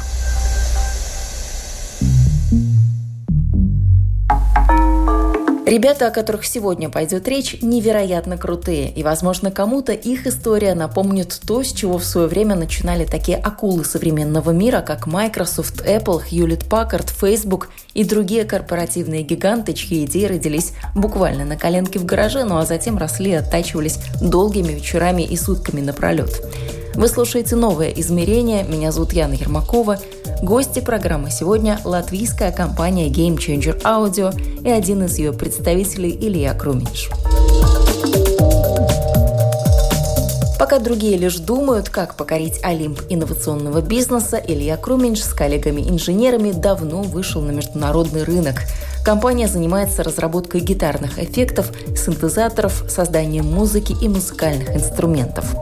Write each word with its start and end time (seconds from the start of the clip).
Ребята, 5.71 6.07
о 6.07 6.11
которых 6.11 6.43
сегодня 6.43 6.89
пойдет 6.89 7.29
речь, 7.29 7.55
невероятно 7.61 8.37
крутые, 8.37 8.91
и, 8.91 9.03
возможно, 9.03 9.51
кому-то 9.51 9.93
их 9.93 10.27
история 10.27 10.75
напомнит 10.75 11.39
то, 11.47 11.63
с 11.63 11.71
чего 11.71 11.97
в 11.97 12.03
свое 12.03 12.27
время 12.27 12.57
начинали 12.57 13.05
такие 13.05 13.37
акулы 13.37 13.85
современного 13.85 14.51
мира, 14.51 14.81
как 14.85 15.07
Microsoft, 15.07 15.87
Apple, 15.87 16.23
Hewlett 16.29 16.67
Packard, 16.67 17.09
Facebook 17.17 17.69
и 17.93 18.03
другие 18.03 18.43
корпоративные 18.43 19.23
гиганты, 19.23 19.71
чьи 19.71 20.03
идеи 20.03 20.25
родились 20.25 20.73
буквально 20.93 21.45
на 21.45 21.55
коленке 21.55 21.99
в 21.99 22.05
гараже, 22.05 22.43
ну 22.43 22.57
а 22.57 22.65
затем 22.65 22.97
росли 22.97 23.31
и 23.31 23.35
оттачивались 23.35 23.99
долгими 24.19 24.73
вечерами 24.73 25.21
и 25.21 25.37
сутками 25.37 25.79
напролет. 25.79 26.41
Вы 26.95 27.07
слушаете 27.07 27.55
«Новое 27.55 27.91
измерение». 27.91 28.65
Меня 28.65 28.91
зовут 28.91 29.13
Яна 29.13 29.35
Ермакова. 29.35 29.99
Гости 30.41 30.79
программы 30.79 31.29
сегодня– 31.29 31.79
латвийская 31.83 32.51
компания 32.51 33.09
Game 33.09 33.37
Changer 33.37 33.81
Audio 33.83 34.33
и 34.63 34.69
один 34.69 35.03
из 35.03 35.17
ее 35.17 35.33
представителей 35.33 36.17
Илья 36.19 36.53
Крумич. 36.53 37.09
Пока 40.57 40.79
другие 40.79 41.17
лишь 41.17 41.37
думают, 41.37 41.89
как 41.89 42.15
покорить 42.15 42.59
Олимп 42.63 43.01
инновационного 43.09 43.81
бизнеса, 43.81 44.37
Илья 44.37 44.77
Круминч 44.77 45.21
с 45.21 45.33
коллегами-инженерами 45.33 46.51
давно 46.51 47.01
вышел 47.01 47.41
на 47.41 47.51
международный 47.51 48.23
рынок. 48.23 48.61
Компания 49.03 49.47
занимается 49.47 50.03
разработкой 50.03 50.61
гитарных 50.61 51.19
эффектов, 51.19 51.71
синтезаторов, 51.95 52.85
созданием 52.87 53.51
музыки 53.51 53.95
и 54.01 54.07
музыкальных 54.07 54.75
инструментов. 54.75 55.55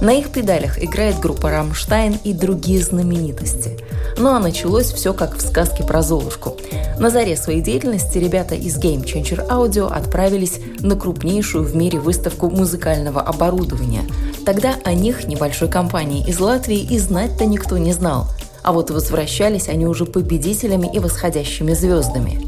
На 0.00 0.14
их 0.14 0.30
педалях 0.30 0.82
играет 0.82 1.20
группа 1.20 1.50
«Рамштайн» 1.50 2.18
и 2.24 2.32
другие 2.32 2.82
знаменитости. 2.82 3.78
Ну 4.18 4.30
а 4.30 4.38
началось 4.38 4.92
все 4.92 5.14
как 5.14 5.36
в 5.36 5.40
сказке 5.40 5.84
про 5.84 6.02
Золушку. 6.02 6.56
На 6.98 7.10
заре 7.10 7.36
своей 7.36 7.60
деятельности 7.60 8.18
ребята 8.18 8.54
из 8.54 8.78
Game 8.78 9.04
Changer 9.04 9.48
Audio 9.48 9.92
отправились 9.92 10.58
на 10.80 10.96
крупнейшую 10.96 11.64
в 11.64 11.74
мире 11.74 11.98
выставку 11.98 12.50
музыкального 12.50 13.20
оборудования. 13.20 14.02
Тогда 14.44 14.74
о 14.84 14.92
них, 14.92 15.26
небольшой 15.26 15.68
компании 15.68 16.26
из 16.26 16.40
Латвии, 16.40 16.80
и 16.80 16.98
знать-то 16.98 17.46
никто 17.46 17.78
не 17.78 17.92
знал. 17.92 18.26
А 18.62 18.72
вот 18.72 18.90
возвращались 18.90 19.68
они 19.68 19.86
уже 19.86 20.04
победителями 20.04 20.90
и 20.92 20.98
восходящими 20.98 21.72
звездами. 21.72 22.40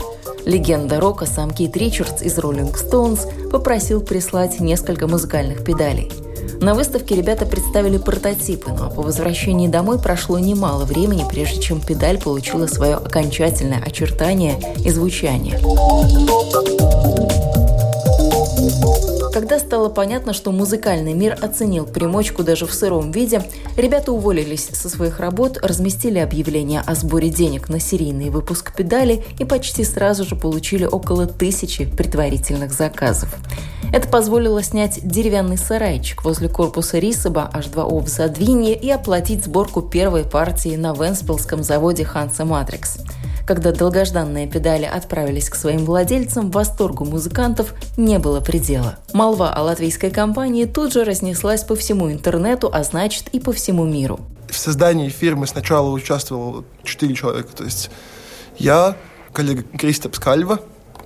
Легенда 0.45 1.01
рока 1.01 1.27
сам 1.27 1.51
Кит 1.51 1.77
Ричардс 1.77 2.23
из 2.23 2.39
Rolling 2.39 2.75
Stones 2.75 3.51
попросил 3.51 4.01
прислать 4.01 4.61
несколько 4.61 5.07
музыкальных 5.07 5.65
педалей– 5.65 6.13
на 6.61 6.75
выставке 6.75 7.15
ребята 7.15 7.47
представили 7.47 7.99
прототипы, 7.99 8.71
но 8.71 8.91
по 8.91 9.03
возвращении 9.03 9.69
домой 9.69 9.99
прошло 9.99 10.39
немало 10.39 10.85
времени, 10.85 11.25
прежде 11.29 11.61
чем 11.61 11.81
педаль 11.81 12.19
получила 12.19 12.67
свое 12.67 12.95
окончательное 12.95 13.83
очертание 13.83 14.59
и 14.85 14.91
звучание. 14.91 15.59
Когда 19.35 19.59
стало 19.59 19.89
понятно, 19.89 20.33
что 20.33 20.53
музыкальный 20.53 21.13
мир 21.13 21.37
оценил 21.43 21.87
примочку 21.87 22.45
даже 22.45 22.67
в 22.67 22.73
сыром 22.73 23.11
виде, 23.11 23.43
ребята 23.77 24.13
уволились 24.13 24.69
со 24.73 24.89
своих 24.89 25.19
работ, 25.19 25.59
разместили 25.61 26.19
объявление 26.19 26.81
о 26.81 26.95
сборе 26.95 27.31
денег 27.31 27.69
на 27.69 27.81
серийный 27.81 28.31
выпуск 28.31 28.73
педали 28.77 29.25
и 29.41 29.45
почти 29.45 29.83
сразу 29.83 30.25
же 30.25 30.37
получили 30.37 30.85
около 30.85 31.27
тысячи 31.27 31.85
предварительных 31.85 32.73
заказов. 32.73 33.35
Это 33.95 34.09
позволило 34.09 34.61
снять 34.61 35.07
деревянный 35.07 35.57
сарайчик 35.57 36.25
возле 36.25 36.49
корпуса 36.49 36.99
Рисаба 36.99 37.49
H2O 37.55 38.01
в 38.01 38.09
Задвинье 38.09 38.75
и 38.75 38.91
оплатить 38.91 39.45
сборку 39.45 39.83
первой 39.83 40.25
партии 40.25 40.75
на 40.75 40.93
Венспилском 40.95 41.63
заводе 41.63 42.05
Ханса 42.05 42.45
Матрикс. 42.45 42.99
Когда 43.47 43.71
долгожданные 43.71 44.49
педали 44.49 44.85
отправились 44.85 45.49
к 45.49 45.55
своим 45.55 45.85
владельцам, 45.85 46.51
восторгу 46.51 47.05
музыкантов 47.05 47.73
не 47.97 48.19
было 48.19 48.41
предела. 48.41 48.99
Молва 49.13 49.55
о 49.55 49.63
латвийской 49.63 50.11
компании 50.11 50.65
тут 50.65 50.93
же 50.93 51.05
разнеслась 51.05 51.63
по 51.63 51.77
всему 51.77 52.11
интернету, 52.11 52.69
а 52.73 52.83
значит 52.83 53.29
и 53.29 53.39
по 53.39 53.53
всему 53.53 53.85
миру. 53.85 54.19
В 54.51 54.59
создании 54.59 55.09
фирмы 55.09 55.47
сначала 55.47 55.91
участвовало 55.91 56.65
четыре 56.83 57.15
человека. 57.15 57.51
То 57.55 57.63
есть 57.63 57.93
я, 58.59 58.97
коллега 59.33 59.63
Кристопс 59.79 60.19
Кальва, 60.19 60.59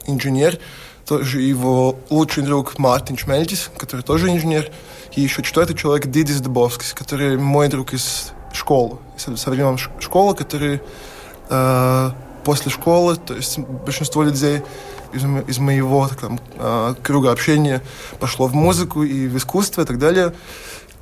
инженер, 0.07 0.59
тоже 1.09 1.41
его 1.41 1.97
лучший 2.11 2.43
друг 2.43 2.79
Мартин 2.79 3.17
Шмельтис, 3.17 3.71
который 3.79 4.03
тоже 4.03 4.29
инженер, 4.29 4.71
и 5.15 5.23
еще 5.23 5.43
четвертый 5.43 5.75
человек 5.75 6.07
Дидис 6.07 6.41
Дубовскис, 6.43 6.93
который 6.93 7.39
мой 7.39 7.69
друг 7.69 7.95
из 7.95 8.33
школы, 8.53 8.99
со 9.17 9.51
времен 9.51 9.79
школы, 9.79 10.35
который 10.35 10.83
э, 11.49 12.11
после 12.45 12.71
школы, 12.71 13.17
то 13.17 13.35
есть 13.35 13.59
большинство 13.59 14.23
людей 14.23 14.63
из, 15.15 15.25
из 15.49 15.59
моего 15.59 16.09
там, 16.21 16.39
э, 16.57 16.95
круга 17.03 17.33
общения 17.33 17.81
пошло 18.21 18.47
в 18.47 18.55
музыку 18.55 19.03
и 19.03 19.29
в 19.29 19.37
искусство 19.39 19.83
и 19.83 19.85
так 19.87 19.99
далее. 19.99 20.35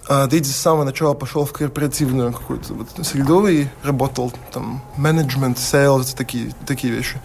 А 0.09 0.29
Дэйди 0.29 0.49
с 0.49 0.57
самого 0.57 0.85
начала 0.85 1.15
пошел 1.15 1.45
в 1.45 1.53
корпоративную 1.53 2.33
какую-то 2.33 2.75
вот 2.75 2.87
среду 3.05 3.49
и 3.49 3.67
работал 3.83 4.33
там 4.53 4.81
менеджмент, 4.97 5.59
sales, 5.59 6.15
такие, 6.15 6.53
такие 6.65 6.93
вещи. 6.93 7.21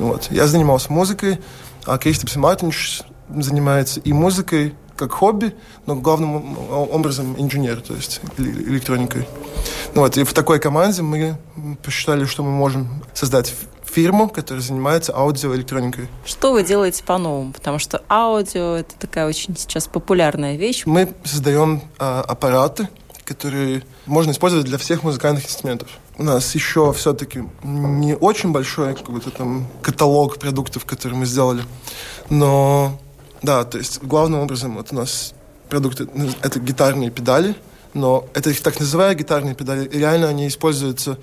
Вот. 0.00 0.26
Я 0.32 0.48
занимался 0.48 0.92
музыкой, 0.92 1.38
а 1.86 1.98
Кристопс 1.98 2.36
Мартинш 2.36 3.02
занимается 3.28 4.00
и 4.00 4.12
музыкой, 4.12 4.74
как 4.96 5.12
хобби, 5.12 5.54
но 5.86 5.96
главным 5.96 6.56
образом 6.70 7.34
инженер, 7.38 7.80
то 7.80 7.94
есть 7.94 8.20
электроникой. 8.38 9.26
Ну 9.94 10.02
вот, 10.02 10.16
и 10.16 10.24
в 10.24 10.32
такой 10.32 10.60
команде 10.60 11.02
мы 11.02 11.36
посчитали, 11.82 12.24
что 12.24 12.42
мы 12.42 12.50
можем 12.50 13.02
создать 13.12 13.52
фирму, 13.84 14.28
которая 14.28 14.62
занимается 14.62 15.16
аудиоэлектроникой. 15.16 16.08
Что 16.24 16.52
вы 16.52 16.64
делаете 16.64 17.04
по-новому? 17.04 17.52
Потому 17.52 17.78
что 17.78 18.02
аудио– 18.08 18.76
это 18.76 18.94
такая 18.98 19.28
очень 19.28 19.56
сейчас 19.56 19.86
популярная 19.86 20.56
вещь. 20.56 20.82
Мы 20.84 21.12
создаем 21.24 21.82
а, 21.98 22.22
аппараты, 22.22 22.88
которые 23.24 23.82
можно 24.06 24.32
использовать 24.32 24.66
для 24.66 24.78
всех 24.78 25.02
музыкальных 25.02 25.44
инструментов. 25.46 25.88
У 26.16 26.22
нас 26.22 26.54
еще 26.54 26.92
все-таки 26.92 27.44
не 27.62 28.14
очень 28.16 28.52
большой 28.52 28.94
какой-то 28.94 29.30
там 29.30 29.66
каталог 29.82 30.38
продуктов, 30.38 30.84
которые 30.84 31.18
мы 31.18 31.26
сделали, 31.26 31.62
но 32.30 32.98
да, 33.42 33.64
то 33.64 33.78
есть 33.78 34.02
главным 34.02 34.40
образом 34.40 34.76
вот 34.76 34.92
у 34.92 34.94
нас 34.94 35.34
продукты 35.68 36.08
это 36.42 36.60
гитарные 36.60 37.10
педали, 37.10 37.54
но 37.94 38.26
это 38.34 38.50
их 38.50 38.60
так 38.60 38.78
называемые 38.78 39.18
гитарные 39.18 39.54
педали, 39.54 39.86
и 39.86 39.98
реально 39.98 40.28
они 40.28 40.48
используются 40.48 41.18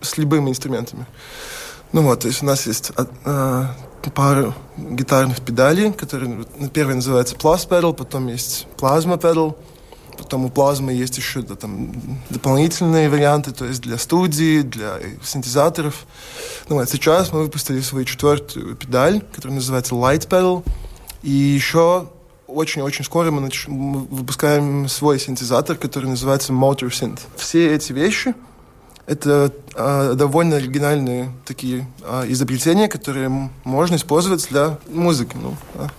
с 0.00 0.18
любыми 0.18 0.50
инструментами. 0.50 1.06
Ну 1.92 2.02
вот, 2.02 2.20
то 2.20 2.28
есть 2.28 2.42
у 2.42 2.46
нас 2.46 2.66
есть 2.66 2.92
э, 2.96 3.66
пара 4.14 4.54
гитарных 4.76 5.40
педалей, 5.40 5.92
которые 5.92 6.44
первая 6.72 6.96
называется 6.96 7.36
Plus 7.36 7.68
Pedal, 7.68 7.94
потом 7.94 8.26
есть 8.28 8.66
Plasma 8.76 9.18
Pedal, 9.18 9.56
потом 10.16 10.44
у 10.46 10.48
плазмы 10.48 10.92
есть 10.92 11.16
еще 11.16 11.42
да, 11.42 11.54
там, 11.54 11.92
дополнительные 12.30 13.08
варианты, 13.08 13.52
то 13.52 13.64
есть 13.64 13.80
для 13.82 13.98
студии, 13.98 14.62
для 14.62 14.98
синтезаторов. 15.22 16.06
Ну 16.68 16.76
вот, 16.76 16.88
сейчас 16.88 17.32
мы 17.32 17.42
выпустили 17.42 17.80
свою 17.80 18.04
четвертую 18.04 18.76
педаль, 18.76 19.20
которая 19.34 19.56
называется 19.56 19.94
Light 19.94 20.28
Pedal, 20.28 20.64
и 21.22 21.30
еще 21.30 22.08
очень-очень 22.46 23.04
скоро 23.04 23.30
мы, 23.30 23.40
нач... 23.40 23.66
мы 23.68 24.00
выпускаем 24.00 24.88
свой 24.88 25.18
синтезатор, 25.18 25.76
который 25.76 26.06
называется 26.06 26.52
Motor 26.52 26.90
Synth. 26.90 27.20
Все 27.36 27.74
эти 27.74 27.92
вещи— 27.92 28.34
это 29.06 29.52
э, 29.74 30.14
довольно 30.14 30.56
оригинальные 30.56 31.32
такие 31.44 31.86
э, 32.02 32.24
изобретения, 32.28 32.88
которые 32.88 33.50
можно 33.64 33.96
использовать 33.96 34.46
для 34.48 34.78
музыки. 34.88 35.36
Ну, 35.40 35.56
да. 35.74 35.90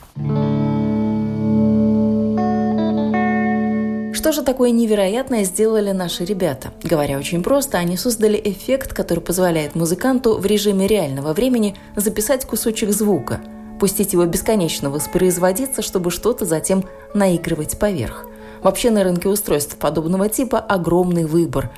Что 4.25 4.31
же 4.31 4.41
такое 4.41 4.71
невероятное 4.71 5.43
сделали 5.43 5.91
наши 5.91 6.25
ребята? 6.25 6.73
Говоря 6.81 7.19
очень 7.19 7.43
просто, 7.43 7.77
они 7.77 7.95
создали 7.95 8.41
эффект, 8.43 8.91
который 8.91 9.19
позволяет 9.19 9.75
музыканту 9.75 10.39
в 10.39 10.47
режиме 10.47 10.87
реального 10.87 11.31
времени 11.31 11.75
записать 11.95 12.43
кусочек 12.43 12.89
звука– 12.89 13.41
пустить 13.79 14.13
его 14.13 14.25
бесконечно 14.25 14.89
воспроизводиться, 14.89 15.83
чтобы 15.83 16.09
что-то 16.09 16.43
затем 16.43 16.85
наигрывать 17.13 17.77
поверх. 17.77 18.25
Вообще 18.63 18.89
на 18.89 19.03
рынке 19.03 19.29
устройств 19.29 19.77
подобного 19.77 20.27
типа 20.27 20.57
огромный 20.57 21.25
выбор. 21.25 21.69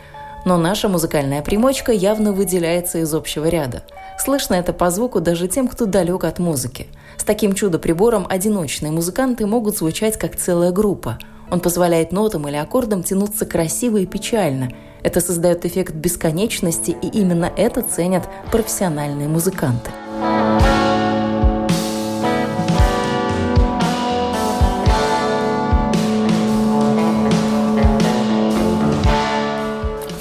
Но 0.45 0.55
наша 0.57 0.87
музыкальная 0.87 1.41
примочка 1.41 1.91
явно 1.91 2.31
выделяется 2.31 2.99
из 2.99 3.13
общего 3.13 3.49
ряда. 3.49 3.83
Слышно 4.17 4.55
это 4.55 4.71
по 4.71 4.89
звуку 4.89 5.19
даже 5.19 5.49
тем, 5.49 5.67
кто 5.67 5.85
далек 5.85 6.23
от 6.23 6.39
музыки. 6.39 6.87
С 7.17 7.25
таким 7.25 7.51
чудо-прибором 7.51 8.25
одиночные 8.29 8.93
музыканты 8.93 9.45
могут 9.45 9.77
звучать 9.77 10.17
как 10.17 10.37
целая 10.37 10.71
группа. 10.71 11.19
Он 11.49 11.61
позволяет 11.61 12.11
нотам 12.11 12.47
или 12.47 12.57
аккордам 12.57 13.03
тянуться 13.03 13.45
красиво 13.45 13.97
и 13.97 14.05
печально. 14.05 14.69
Это 15.01 15.21
создает 15.21 15.65
эффект 15.65 15.93
бесконечности, 15.93 16.91
и 17.01 17.07
именно 17.07 17.51
это 17.55 17.81
ценят 17.81 18.27
профессиональные 18.51 19.29
музыканты. 19.29 19.91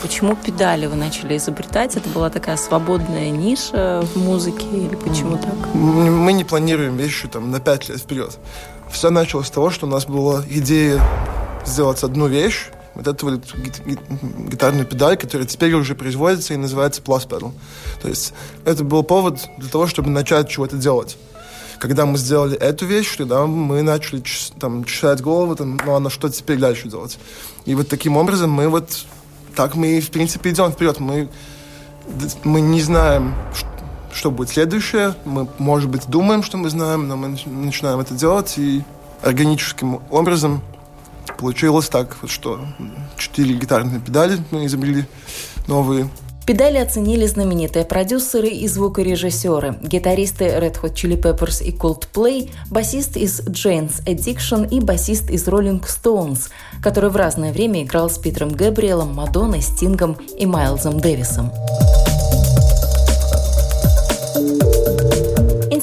Почему 0.00 0.36
педали 0.36 0.86
вы 0.86 0.94
начали 0.94 1.36
изобретать? 1.36 1.96
Это 1.96 2.08
была 2.08 2.30
такая 2.30 2.56
свободная 2.56 3.28
ниша 3.30 4.02
в 4.02 4.16
музыке 4.16 4.66
или 4.72 4.94
почему 4.94 5.36
так? 5.36 5.74
Мы 5.74 6.32
не 6.32 6.44
планируем 6.44 6.96
вещи 6.96 7.28
там 7.28 7.50
на 7.50 7.60
пять 7.60 7.88
лет 7.88 7.98
вперед. 7.98 8.38
Все 8.90 9.10
началось 9.10 9.46
с 9.46 9.50
того, 9.50 9.70
что 9.70 9.86
у 9.86 9.90
нас 9.90 10.06
была 10.06 10.42
идея 10.48 11.02
сделать 11.64 12.02
одну 12.02 12.28
вещь, 12.28 12.66
вот 12.94 13.06
эту 13.06 13.30
вот 13.30 13.42
гитарную 14.50 14.86
педаль, 14.86 15.16
которая 15.16 15.46
теперь 15.46 15.74
уже 15.74 15.94
производится 15.94 16.54
и 16.54 16.56
называется 16.56 17.02
Plus 17.02 17.28
Pedal. 17.28 17.52
То 18.00 18.08
есть 18.08 18.32
это 18.64 18.84
был 18.84 19.02
повод 19.02 19.48
для 19.58 19.68
того, 19.68 19.86
чтобы 19.86 20.10
начать 20.10 20.48
чего-то 20.48 20.76
делать. 20.76 21.18
Когда 21.78 22.06
мы 22.06 22.16
сделали 22.16 22.56
эту 22.56 22.86
вещь, 22.86 23.14
тогда 23.16 23.46
мы 23.46 23.82
начали 23.82 24.22
там, 24.58 24.84
чесать 24.84 25.20
голову, 25.20 25.56
там, 25.56 25.78
ну 25.84 25.94
а 25.94 26.00
на 26.00 26.08
что 26.08 26.30
теперь 26.30 26.58
дальше 26.58 26.88
делать. 26.88 27.18
И 27.66 27.74
вот 27.74 27.88
таким 27.88 28.16
образом 28.16 28.50
мы 28.50 28.68
вот 28.68 29.04
так 29.54 29.74
мы, 29.74 30.00
в 30.00 30.10
принципе, 30.10 30.50
идем 30.50 30.70
вперед. 30.70 31.00
Мы, 31.00 31.28
мы 32.44 32.60
не 32.60 32.80
знаем, 32.80 33.34
что 33.54 33.68
будет 34.30 34.48
следующее. 34.50 35.14
Мы, 35.24 35.46
может 35.58 35.88
быть, 35.88 36.08
думаем, 36.08 36.42
что 36.42 36.56
мы 36.56 36.70
знаем, 36.70 37.08
но 37.08 37.16
мы 37.16 37.36
начинаем 37.46 38.00
это 38.00 38.14
делать, 38.14 38.54
и 38.58 38.82
органическим 39.22 40.00
образом 40.10 40.62
получилось 41.38 41.88
так, 41.88 42.16
что 42.26 42.60
четыре 43.16 43.54
гитарные 43.54 44.00
педали 44.00 44.38
мы 44.50 44.66
изобрели 44.66 45.06
новые– 45.66 46.08
Педали 46.46 46.78
оценили 46.78 47.26
знаменитые 47.26 47.84
продюсеры 47.84 48.46
и 48.46 48.68
звукорежиссеры, 48.68 49.78
гитаристы 49.82 50.44
Red 50.44 50.80
Hot 50.80 50.94
Chili 50.94 51.20
Peppers 51.20 51.60
и 51.60 51.72
Coldplay, 51.72 52.50
басист 52.70 53.16
из 53.16 53.40
Jane's 53.40 54.04
Addiction 54.06 54.68
и 54.70 54.78
басист 54.78 55.28
из 55.28 55.48
Rolling 55.48 55.84
Stones, 55.84 56.50
который 56.80 57.10
в 57.10 57.16
разное 57.16 57.52
время 57.52 57.82
играл 57.82 58.08
с 58.08 58.18
Питером 58.18 58.50
Габриэлом, 58.50 59.12
Мадонной, 59.12 59.60
Стингом 59.60 60.16
и 60.38 60.46
Майлзом 60.46 61.00
Дэвисом. 61.00 61.50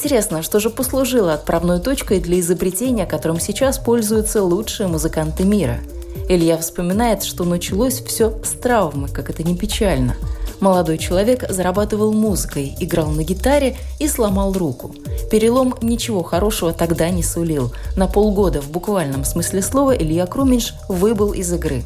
Интересно, 0.04 0.44
что 0.44 0.60
же 0.60 0.70
послужило 0.70 1.34
отправной 1.34 1.80
точкой 1.80 2.20
для 2.20 2.42
изобретения, 2.42 3.06
которым 3.06 3.40
сейчас 3.40 3.80
пользуются 3.80 4.44
лучшие 4.44 4.88
музыканты 4.88 5.46
мира? 5.46 5.80
Илья 6.28 6.58
вспоминает, 6.58 7.24
что 7.24 7.46
началось 7.46 8.02
все 8.02 8.38
с 8.44 8.50
травмы, 8.50 9.08
как 9.08 9.30
это 9.30 9.44
не 9.44 9.56
печально– 9.56 10.18
Молодой 10.64 10.98
человек 10.98 11.44
зарабатывал 11.50 12.14
музыкой, 12.14 12.74
играл 12.80 13.10
на 13.10 13.26
гитаре 13.26 13.76
и 14.00 14.08
сломал 14.08 14.54
руку. 14.54 14.96
Перелом 15.30 15.76
ничего 15.82 16.24
хорошего 16.24 16.72
тогда 16.72 17.10
не 17.10 17.22
сулил. 17.22 17.74
На 17.98 18.08
полгода 18.08 18.62
в 18.62 18.72
буквальном 18.72 19.26
смысле 19.26 19.62
слова 19.62 19.94
Илья 19.94 20.26
Круминш 20.26 20.74
выбыл 20.88 21.34
из 21.34 21.52
игры. 21.52 21.84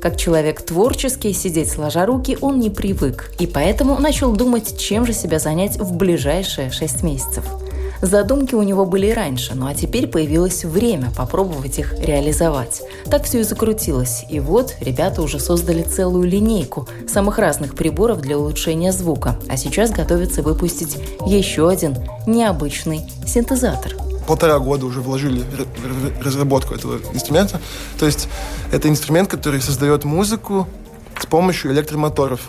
Как 0.00 0.16
человек 0.16 0.62
творческий, 0.62 1.32
сидеть 1.32 1.70
сложа 1.70 2.06
руки 2.06 2.38
он 2.40 2.58
не 2.58 2.70
привык, 2.70 3.32
и 3.38 3.46
поэтому 3.46 3.98
начал 3.98 4.32
думать, 4.32 4.78
чем 4.78 5.06
же 5.06 5.12
себя 5.12 5.38
занять 5.38 5.78
в 5.78 5.92
ближайшие 5.96 6.70
шесть 6.70 7.02
месяцев– 7.02 7.44
Задумки 8.00 8.54
у 8.54 8.62
него 8.62 8.86
были 8.86 9.08
и 9.08 9.12
раньше, 9.12 9.54
ну 9.54 9.66
а 9.66 9.74
теперь 9.74 10.06
появилось 10.06 10.64
время 10.64 11.10
попробовать 11.16 11.78
их 11.78 11.94
реализовать. 11.98 12.82
Так 13.10 13.24
все 13.24 13.40
и 13.40 13.42
закрутилось. 13.42 14.24
И 14.30 14.38
вот 14.40 14.76
ребята 14.80 15.22
уже 15.22 15.40
создали 15.40 15.82
целую 15.82 16.28
линейку 16.28 16.88
самых 17.08 17.38
разных 17.38 17.74
приборов 17.74 18.20
для 18.20 18.38
улучшения 18.38 18.92
звука, 18.92 19.36
а 19.48 19.56
сейчас 19.56 19.90
готовятся 19.90 20.42
выпустить 20.42 20.96
еще 21.26 21.68
один 21.68 21.96
необычный 22.26 23.02
синтезатор 23.26 23.94
полтора 24.28 24.58
года 24.60 24.86
уже 24.86 25.00
вложили 25.00 25.42
в 25.42 26.24
разработку 26.24 26.74
этого 26.74 27.00
инструмента. 27.12 27.60
То 27.98 28.06
есть 28.06 28.28
это 28.70 28.88
инструмент, 28.88 29.28
который 29.28 29.60
создает 29.60 30.04
музыку 30.04 30.68
с 31.18 31.26
помощью 31.26 31.72
электромоторов. 31.72 32.40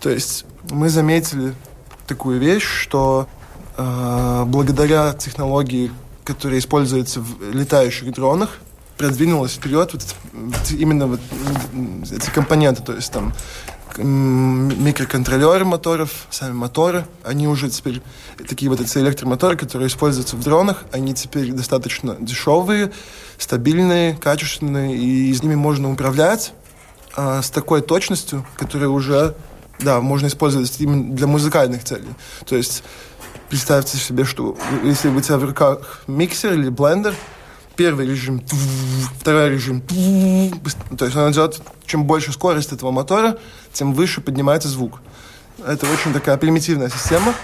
То 0.00 0.10
есть 0.10 0.44
мы 0.70 0.88
заметили 0.88 1.54
такую 2.06 2.40
вещь, 2.40 2.64
что 2.64 3.28
Э, 3.76 4.44
благодаря 4.46 5.12
технологии, 5.14 5.90
которая 6.24 6.58
используется 6.58 7.20
в 7.20 7.52
летающих 7.52 8.12
дронах, 8.12 8.58
продвинулась 8.96 9.54
вперед 9.54 9.92
вот, 9.92 10.02
именно 10.70 11.08
вот 11.08 11.20
эти 12.12 12.30
компоненты, 12.30 12.82
то 12.82 12.94
есть 12.94 13.10
там 13.10 13.32
микроконтроллеры 13.98 15.64
моторов, 15.64 16.26
сами 16.30 16.52
моторы, 16.52 17.06
они 17.22 17.48
уже 17.48 17.70
теперь 17.70 18.02
такие 18.48 18.70
вот 18.70 18.80
эти 18.80 18.98
электромоторы, 18.98 19.56
которые 19.56 19.88
используются 19.88 20.36
в 20.36 20.40
дронах, 20.40 20.84
они 20.92 21.14
теперь 21.14 21.52
достаточно 21.52 22.16
дешевые, 22.18 22.92
стабильные, 23.38 24.14
качественные, 24.14 24.96
и 24.96 25.32
с 25.32 25.42
ними 25.42 25.54
можно 25.54 25.90
управлять 25.90 26.52
а, 27.16 27.42
с 27.42 27.50
такой 27.50 27.82
точностью, 27.82 28.46
которая 28.56 28.88
уже, 28.88 29.34
да, 29.80 30.00
можно 30.00 30.26
использовать 30.26 30.80
именно 30.80 31.14
для 31.14 31.26
музыкальных 31.26 31.84
целей. 31.84 32.08
То 32.46 32.56
есть 32.56 32.82
представьте 33.48 33.98
себе, 33.98 34.24
что 34.24 34.56
если 34.82 35.08
у 35.08 35.20
тебя 35.20 35.38
в 35.38 35.44
руках 35.44 36.02
миксер 36.06 36.54
или 36.54 36.68
блендер, 36.68 37.14
первый 37.76 38.06
режим, 38.06 38.42
второй 39.20 39.50
режим, 39.50 39.82
то 40.96 41.04
есть 41.04 41.16
он 41.16 41.32
идет, 41.32 41.60
чем 41.86 42.04
больше 42.04 42.32
скорость 42.32 42.72
этого 42.72 42.90
мотора, 42.90 43.38
тем 43.74 43.92
выше 43.92 44.20
поднимается 44.20 44.68
звук. 44.68 45.00
Это 45.66 45.86
очень 45.90 46.12
такая 46.12 46.36
примитивная 46.38 46.88
система. 46.88 47.34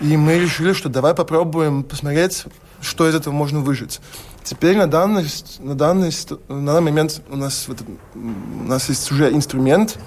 И 0.00 0.16
мы 0.16 0.38
решили, 0.38 0.72
что 0.72 0.88
давай 0.88 1.14
попробуем 1.14 1.84
посмотреть, 1.84 2.44
что 2.80 3.08
из 3.08 3.14
этого 3.14 3.32
можно 3.32 3.60
выжить. 3.60 4.00
Теперь 4.42 4.76
на 4.76 4.86
данный, 4.86 5.24
на 5.60 5.74
данный, 5.74 6.10
на 6.48 6.66
данный 6.72 6.90
момент 6.90 7.22
у 7.30 7.36
нас, 7.36 7.66
вот, 7.68 7.78
у 8.14 8.64
нас 8.64 8.88
есть 8.88 9.12
уже 9.12 9.32
инструмент, 9.32 9.98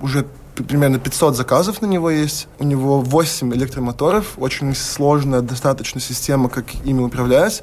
уже 0.00 0.26
примерно 0.54 0.98
500 0.98 1.36
заказов 1.36 1.82
на 1.82 1.86
него 1.86 2.10
есть. 2.10 2.48
У 2.58 2.64
него 2.64 3.00
8 3.00 3.52
электромоторов, 3.54 4.38
очень 4.38 4.74
сложная 4.74 5.42
достаточно 5.42 6.00
система, 6.00 6.48
как 6.48 6.74
ими 6.86 7.02
управлять. 7.02 7.62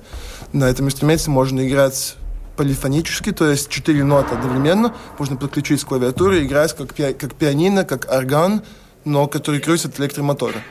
На 0.54 0.66
этом 0.66 0.86
инструменте 0.86 1.32
можно 1.32 1.68
играть 1.68 2.16
полифонически, 2.58 3.32
то 3.32 3.50
есть 3.50 3.70
4 3.70 4.04
ноты 4.04 4.36
одновременно. 4.36 4.94
Можно 5.18 5.38
подключить 5.38 5.80
с 5.80 5.86
клавиатуры, 5.86 6.44
играть 6.44 6.76
как, 6.76 6.94
пи 6.94 7.14
как 7.14 7.36
пианино, 7.36 7.86
как 7.86 8.12
орган, 8.12 8.64
но 9.06 9.28
который 9.28 9.62
крутит 9.62 10.00
электромоторы. 10.00 10.62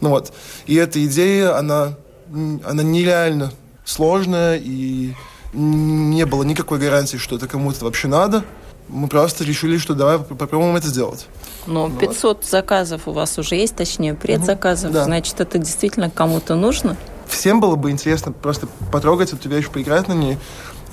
Ну 0.00 0.08
вот. 0.08 0.32
И 0.66 0.74
эта 0.74 1.04
идея, 1.04 1.56
она, 1.56 1.94
она 2.32 2.82
нереально 2.82 3.52
сложная, 3.84 4.56
и 4.62 5.12
не 5.52 6.26
было 6.26 6.42
никакой 6.42 6.78
гарантии, 6.78 7.18
что 7.18 7.36
это 7.36 7.46
кому-то 7.46 7.84
вообще 7.84 8.08
надо. 8.08 8.44
Мы 8.88 9.08
просто 9.08 9.44
решили, 9.44 9.78
что 9.78 9.94
давай 9.94 10.18
попробуем 10.18 10.76
это 10.76 10.88
сделать. 10.88 11.26
Но 11.66 11.90
500 11.90 12.36
вот. 12.36 12.44
заказов 12.44 13.08
у 13.08 13.12
вас 13.12 13.38
уже 13.38 13.54
есть, 13.54 13.76
точнее, 13.76 14.14
предзаказов. 14.14 14.92
Да. 14.92 15.04
Значит, 15.04 15.40
это 15.40 15.58
действительно 15.58 16.10
кому-то 16.10 16.54
нужно? 16.54 16.96
Всем 17.26 17.60
было 17.60 17.76
бы 17.76 17.90
интересно 17.90 18.32
просто 18.32 18.68
потрогать 18.92 19.32
эту 19.32 19.48
вещь, 19.48 19.68
поиграть 19.70 20.08
на 20.08 20.12
ней. 20.12 20.38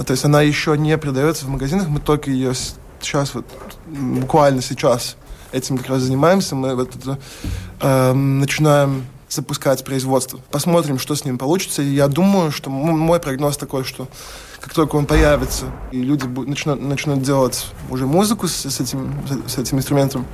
А, 0.02 0.04
то 0.04 0.12
есть 0.12 0.26
она 0.26 0.42
еще 0.42 0.76
не 0.78 0.98
продается 0.98 1.46
в 1.46 1.50
магазинах, 1.50 1.88
мы 1.88 2.00
только 2.00 2.32
ее 2.32 2.54
сейчас, 3.00 3.36
вот, 3.36 3.46
буквально 3.86 4.62
сейчас 4.64 5.16
этим 5.52 5.78
как 5.78 5.90
раз 5.90 6.02
занимаемся. 6.02 6.56
Мы 6.56 6.76
вот 6.76 6.92
э, 7.82 8.14
начинаем 8.14 9.06
запускать 9.30 9.86
производство. 9.86 10.40
Посмотрим, 10.50 10.98
что 10.98 11.14
с 11.14 11.24
ним 11.24 11.38
получится. 11.38 11.84
И 11.84 11.94
я 11.94 12.08
думаю, 12.08 12.52
что 12.52 12.72
мой 12.72 13.20
прогноз 13.20 13.58
такой, 13.58 13.84
что 13.84 14.08
как 14.60 14.74
только 14.74 14.96
он 14.96 15.06
появится, 15.06 15.66
и 15.92 16.02
люди 16.02 16.26
начнут, 16.26 16.82
начнут 16.82 17.22
делать 17.22 17.68
уже 17.92 18.08
музыку 18.08 18.48
с, 18.48 18.66
с, 18.66 18.80
этим, 18.80 19.14
с 19.48 19.58
этим 19.60 19.78
инструментом, 19.78 20.26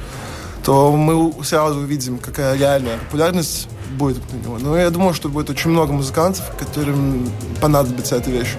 то 0.63 0.95
мы 0.95 1.33
сразу 1.43 1.79
увидим, 1.79 2.19
какая 2.19 2.57
реальная 2.57 2.97
популярность 2.99 3.67
будет 3.97 4.21
у 4.33 4.37
него. 4.37 4.57
Но 4.59 4.77
я 4.77 4.89
думаю, 4.91 5.13
что 5.13 5.27
будет 5.27 5.49
очень 5.49 5.71
много 5.71 5.91
музыкантов, 5.91 6.55
которым 6.57 7.29
понадобится 7.59 8.15
эта 8.15 8.31
вещь. 8.31 8.55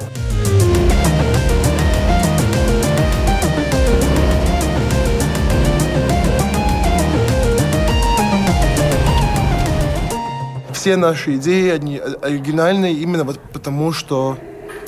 Все 10.78 10.96
наши 10.96 11.34
идеи, 11.34 11.70
они 11.70 11.98
оригинальные 11.98 12.94
именно 12.94 13.24
вот 13.24 13.40
потому, 13.52 13.92
что 13.92 14.38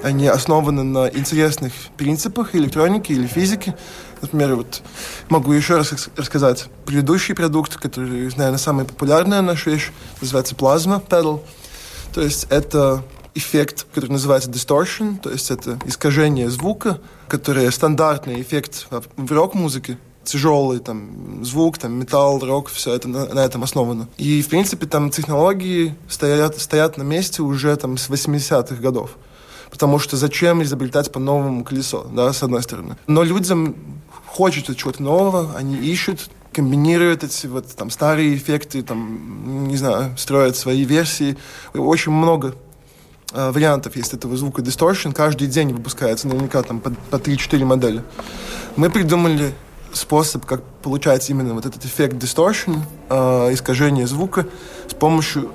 они 0.04 0.28
основаны 0.28 0.84
на 0.84 1.08
интересных 1.08 1.72
принципах 1.96 2.54
электроники 2.54 3.10
или 3.10 3.26
физики. 3.26 3.74
Например, 4.22 4.54
вот 4.54 4.82
могу 5.28 5.52
еще 5.52 5.78
раз 5.78 5.92
рассказать. 6.16 6.66
Предыдущий 6.86 7.34
продукт, 7.34 7.76
который, 7.76 8.30
наверное, 8.36 8.58
самая 8.58 8.86
популярная 8.86 9.42
наша 9.42 9.70
вещь, 9.70 9.90
называется 10.20 10.54
плазма 10.54 11.02
pedal. 11.04 11.42
То 12.14 12.20
есть 12.20 12.46
это 12.50 13.02
эффект, 13.34 13.86
который 13.92 14.10
называется 14.10 14.48
distortion, 14.48 15.18
то 15.18 15.30
есть 15.30 15.50
это 15.50 15.76
искажение 15.86 16.50
звука, 16.50 17.00
который 17.26 17.70
стандартный 17.72 18.40
эффект 18.40 18.86
в 18.90 19.32
рок-музыке, 19.32 19.98
тяжелый 20.30 20.78
там 20.78 21.44
звук, 21.44 21.78
там 21.78 21.92
металл, 21.92 22.38
рок, 22.38 22.68
все 22.68 22.94
это 22.94 23.08
на, 23.08 23.26
на 23.26 23.40
этом 23.40 23.62
основано. 23.64 24.08
И, 24.16 24.42
в 24.42 24.48
принципе, 24.48 24.86
там 24.86 25.10
технологии 25.10 25.94
стоят, 26.08 26.58
стоят 26.60 26.96
на 26.96 27.02
месте 27.02 27.42
уже 27.42 27.74
там 27.76 27.96
с 27.96 28.08
80-х 28.08 28.76
годов. 28.76 29.16
Потому 29.70 29.98
что 29.98 30.16
зачем 30.16 30.62
изобретать 30.62 31.10
по-новому 31.12 31.64
колесо, 31.64 32.06
да, 32.12 32.32
с 32.32 32.42
одной 32.42 32.62
стороны. 32.62 32.96
Но 33.06 33.22
людям 33.22 33.74
хочется 34.26 34.74
чего-то 34.74 35.02
нового, 35.02 35.56
они 35.56 35.76
ищут, 35.76 36.30
комбинируют 36.52 37.24
эти 37.24 37.46
вот 37.46 37.66
там 37.74 37.90
старые 37.90 38.36
эффекты, 38.36 38.82
там, 38.82 39.68
не 39.68 39.76
знаю, 39.76 40.16
строят 40.16 40.56
свои 40.56 40.84
версии. 40.84 41.36
Очень 41.74 42.12
много 42.12 42.54
э, 43.32 43.50
вариантов 43.50 43.96
есть 43.96 44.14
этого 44.14 44.36
звука 44.36 44.62
distortion. 44.62 45.12
Каждый 45.12 45.48
день 45.48 45.72
выпускается 45.72 46.28
наверняка 46.28 46.62
там 46.62 46.80
по, 46.80 46.90
по 46.90 47.16
3-4 47.16 47.64
модели. 47.64 48.02
Мы 48.76 48.90
придумали 48.90 49.52
способ, 49.92 50.46
как 50.46 50.62
получать 50.82 51.28
именно 51.30 51.54
вот 51.54 51.66
этот 51.66 51.84
эффект 51.84 52.14
distortion, 52.16 52.80
э, 53.08 53.52
искажение 53.52 54.06
звука 54.06 54.46
с 54.88 54.94
помощью 54.94 55.50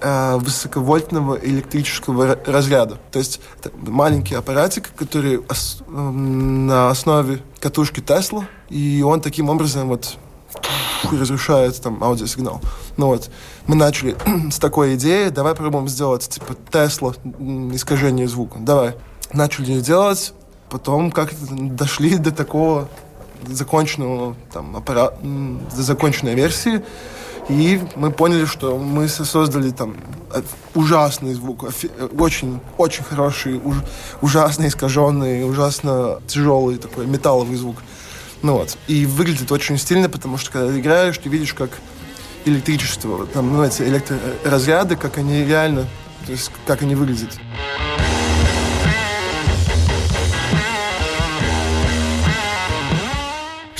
э, 0.00 0.36
высоковольтного 0.36 1.36
электрического 1.36 2.38
разряда. 2.46 2.98
То 3.10 3.18
есть 3.18 3.40
это 3.58 3.70
маленький 3.76 4.34
аппаратик, 4.34 4.90
который 4.94 5.38
ос, 5.38 5.82
э, 5.86 5.92
на 5.92 6.90
основе 6.90 7.42
катушки 7.60 8.00
Тесла, 8.00 8.46
и 8.68 9.02
он 9.02 9.20
таким 9.20 9.48
образом 9.48 9.88
вот 9.88 10.16
разрушает 11.10 11.80
там 11.80 12.02
аудиосигнал. 12.02 12.60
Ну 12.96 13.06
вот, 13.06 13.30
мы 13.66 13.74
начали 13.74 14.16
с 14.50 14.58
такой 14.58 14.94
идеи, 14.94 15.28
давай 15.28 15.54
попробуем 15.54 15.88
сделать 15.88 16.28
типа 16.28 16.54
Тесла 16.70 17.14
искажение 17.72 18.28
звука. 18.28 18.58
Давай. 18.60 18.94
Начали 19.32 19.80
делать, 19.80 20.34
потом 20.68 21.10
как-то 21.10 21.36
дошли 21.50 22.18
до 22.18 22.32
такого 22.32 22.88
законченного 23.46 24.36
там, 24.52 24.76
аппарат, 24.76 25.18
законченной 25.74 26.34
версии. 26.34 26.82
И 27.48 27.80
мы 27.96 28.12
поняли, 28.12 28.44
что 28.44 28.78
мы 28.78 29.08
создали 29.08 29.70
там 29.70 29.96
ужасный 30.74 31.34
звук, 31.34 31.64
очень, 32.18 32.60
очень 32.78 33.02
хороший, 33.04 33.60
уж, 33.62 33.76
ужасно 34.20 34.68
искаженный, 34.68 35.48
ужасно 35.48 36.20
тяжелый 36.28 36.78
такой 36.78 37.06
металловый 37.06 37.56
звук. 37.56 37.76
Ну 38.42 38.54
вот. 38.54 38.76
И 38.86 39.06
выглядит 39.06 39.50
очень 39.50 39.76
стильно, 39.78 40.08
потому 40.08 40.38
что 40.38 40.50
когда 40.52 40.68
ты 40.68 40.80
играешь, 40.80 41.18
ты 41.18 41.28
видишь, 41.28 41.54
как 41.54 41.70
электричество, 42.44 43.26
там, 43.26 43.52
ну, 43.52 43.62
эти 43.62 43.82
электроразряды, 43.82 44.96
как 44.96 45.18
они 45.18 45.44
реально, 45.44 45.86
то 46.26 46.32
есть 46.32 46.50
как 46.66 46.82
они 46.82 46.94
выглядят. 46.94 47.38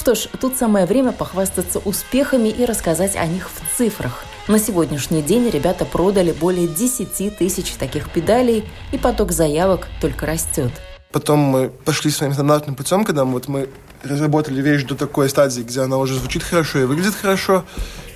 Что 0.02 0.16
ж, 0.16 0.26
тут 0.40 0.56
самое 0.56 0.84
время 0.84 1.12
похвастаться 1.12 1.78
успехами 1.78 2.48
и 2.48 2.64
рассказать 2.64 3.14
о 3.14 3.24
них 3.24 3.48
в 3.48 3.78
цифрах. 3.78 4.24
На 4.48 4.58
сегодняшний 4.58 5.22
день 5.22 5.48
ребята 5.48 5.84
продали 5.84 6.32
более 6.32 6.66
10 6.66 7.38
тысяч 7.38 7.70
таких 7.74 8.10
педалей, 8.10 8.68
и 8.90 8.98
поток 8.98 9.30
заявок 9.30 9.86
только 10.00 10.26
растет. 10.26 10.72
Потом 11.12 11.38
мы 11.38 11.68
пошли 11.68 12.10
своим 12.10 12.32
стандартным 12.32 12.74
путем, 12.74 13.04
когда 13.04 13.24
мы, 13.24 13.34
вот 13.34 13.46
мы 13.46 13.68
разработали 14.02 14.60
вещь 14.60 14.82
до 14.82 14.96
такой 14.96 15.28
стадии, 15.28 15.62
где 15.62 15.82
она 15.82 15.98
уже 15.98 16.18
звучит 16.18 16.42
хорошо 16.42 16.80
и 16.80 16.84
выглядит 16.84 17.14
хорошо, 17.14 17.64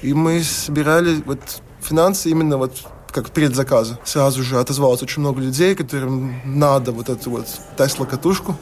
и 0.03 0.13
мы 0.13 0.43
собирали 0.43 1.23
вот 1.25 1.39
финансы 1.81 2.31
именно 2.31 2.57
вот 2.57 2.79
как 3.17 3.31
предзаказа. 3.31 3.99
Сразу 4.05 4.43
же 4.43 4.61
отозвалось 4.61 5.03
очень 5.03 5.21
много 5.21 5.41
людей, 5.41 5.75
которым 5.75 6.39
надо 6.45 6.93
вот 6.93 7.09
эту 7.09 7.31
вот 7.31 7.47
Тесла-катушку, 7.79 8.55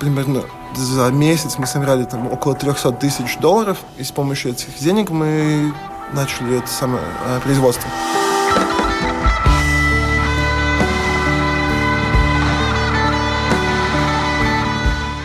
примерно 0.00 0.42
за 0.74 1.12
месяц 1.12 1.54
мы 1.56 1.66
собрали 1.66 2.02
там 2.02 2.26
около 2.26 2.56
300 2.56 2.90
тысяч 2.92 3.38
долларов, 3.38 3.78
и 3.98 4.02
с 4.02 4.10
помощью 4.10 4.50
этих 4.50 4.76
денег 4.80 5.10
мы 5.10 5.72
начали 6.12 6.58
это 6.58 6.66
самое 6.66 7.04
э, 7.26 7.40
производство. 7.44 7.88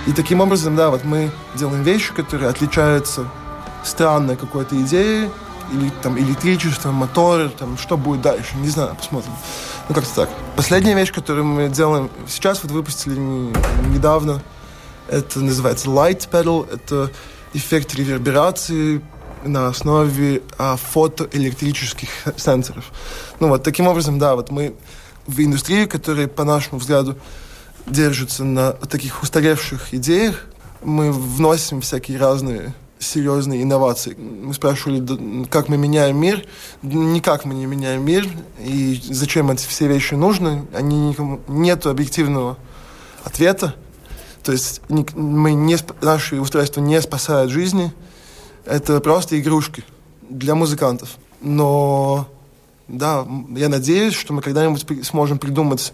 И 0.06 0.12
таким 0.12 0.40
образом, 0.42 0.76
да, 0.76 0.92
вот 0.92 1.04
мы 1.04 1.32
делаем 1.56 1.82
вещи, 1.82 2.14
которые 2.14 2.50
отличаются 2.50 3.26
странной 3.84 4.36
какой-то 4.36 4.80
идеей, 4.82 5.32
или 5.72 5.90
там 6.02 6.18
электричество, 6.18 6.92
моторы, 6.92 7.50
там, 7.50 7.78
что 7.78 7.98
будет 7.98 8.22
дальше, 8.22 8.58
не 8.58 8.70
знаю, 8.70 8.96
посмотрим. 8.96 9.32
Ну, 9.90 9.96
как-то 9.96 10.14
так. 10.14 10.30
Последняя 10.56 10.96
вещь, 10.96 11.12
которую 11.14 11.46
мы 11.46 11.70
делаем 11.70 12.10
сейчас, 12.28 12.64
вот 12.64 12.72
выпустили 12.72 13.18
недавно, 13.90 14.42
это 15.08 15.40
называется 15.40 15.88
Light 15.90 16.30
Pedal, 16.30 16.72
это 16.72 17.12
эффект 17.54 17.96
реверберации 17.96 19.02
на 19.44 19.68
основе 19.68 20.42
а, 20.58 20.76
фотоэлектрических 20.76 22.10
сенсоров. 22.38 22.92
Ну 23.40 23.50
вот 23.50 23.64
таким 23.64 23.88
образом, 23.88 24.20
да, 24.20 24.36
вот 24.36 24.52
мы 24.52 24.76
в 25.26 25.40
индустрии, 25.40 25.86
которая, 25.86 26.28
по 26.28 26.44
нашему 26.44 26.80
взгляду, 26.80 27.18
держится 27.86 28.44
на 28.44 28.74
таких 28.74 29.24
устаревших 29.24 29.94
идеях, 29.94 30.46
мы 30.84 31.12
вносим 31.12 31.82
всякие 31.82 32.18
разные 32.18 32.74
серьезные 33.00 33.64
инновации. 33.64 34.16
Мы 34.16 34.54
спрашивали, 34.54 35.46
как 35.48 35.70
мы 35.70 35.78
меняем 35.78 36.18
мир. 36.20 36.46
Никак 36.82 37.46
мы 37.46 37.54
не 37.54 37.66
меняем 37.66 38.04
мир. 38.04 38.28
И 38.60 39.00
зачем 39.04 39.52
эти 39.52 39.66
все 39.68 39.88
вещи 39.88 40.16
нужны? 40.16 40.66
Они 40.74 41.10
никому... 41.10 41.40
Нет 41.48 41.86
объективного 41.86 42.58
ответа. 43.24 43.76
То 44.44 44.52
есть 44.52 44.82
мы 44.90 45.54
не, 45.54 45.78
наши 46.02 46.40
устройства 46.40 46.82
не 46.82 47.02
спасают 47.02 47.52
жизни. 47.52 47.92
Это 48.66 49.00
просто 49.00 49.40
игрушки 49.40 49.84
для 50.30 50.56
музыкантов. 50.56 51.18
Но 51.42 52.28
да, 52.88 53.28
я 53.56 53.70
надеюсь, 53.70 54.14
что 54.14 54.34
мы 54.34 54.42
когда-нибудь 54.42 54.86
сможем 55.06 55.40
придумать 55.40 55.94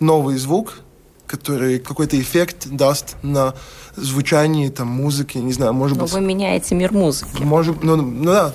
новый 0.00 0.36
звук, 0.38 0.80
который 1.32 1.78
какой-то 1.78 2.20
эффект 2.20 2.68
даст 2.68 3.16
на 3.22 3.54
звучании 3.96 4.68
там 4.68 4.88
музыки, 4.88 5.38
не 5.38 5.54
знаю, 5.54 5.72
может 5.72 5.96
Но 5.96 6.04
быть... 6.04 6.12
вы 6.12 6.20
меняете 6.20 6.74
мир 6.74 6.92
музыки. 6.92 7.42
Может, 7.42 7.82
ну, 7.82 7.96
ну 7.96 8.24
да. 8.24 8.54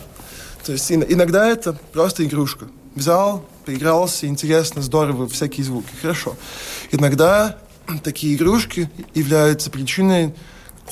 То 0.63 0.73
есть 0.73 0.91
иногда 0.91 1.49
это 1.49 1.73
просто 1.91 2.23
игрушка. 2.23 2.67
Взял, 2.93 3.43
поигрался, 3.65 4.27
интересно, 4.27 4.83
здорово, 4.83 5.27
всякие 5.27 5.65
звуки, 5.65 5.89
хорошо. 5.99 6.35
Иногда 6.91 7.57
такие 8.03 8.35
игрушки 8.35 8.91
являются 9.15 9.71
причиной, 9.71 10.35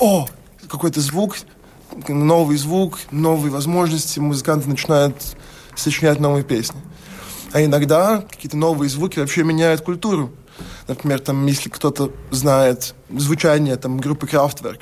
о, 0.00 0.26
какой-то 0.68 1.00
звук, 1.00 1.36
новый 2.08 2.56
звук, 2.56 2.98
новые 3.12 3.52
возможности, 3.52 4.18
музыканты 4.18 4.68
начинают 4.68 5.14
сочинять 5.76 6.18
новые 6.18 6.42
песни. 6.42 6.80
А 7.52 7.62
иногда 7.62 8.24
какие-то 8.28 8.56
новые 8.56 8.88
звуки 8.88 9.20
вообще 9.20 9.44
меняют 9.44 9.82
культуру. 9.82 10.32
Например, 10.88 11.20
там, 11.20 11.46
если 11.46 11.68
кто-то 11.68 12.12
знает 12.30 12.94
звучание 13.10 13.76
там, 13.76 13.98
группы 13.98 14.26
Kraftwerk, 14.26 14.80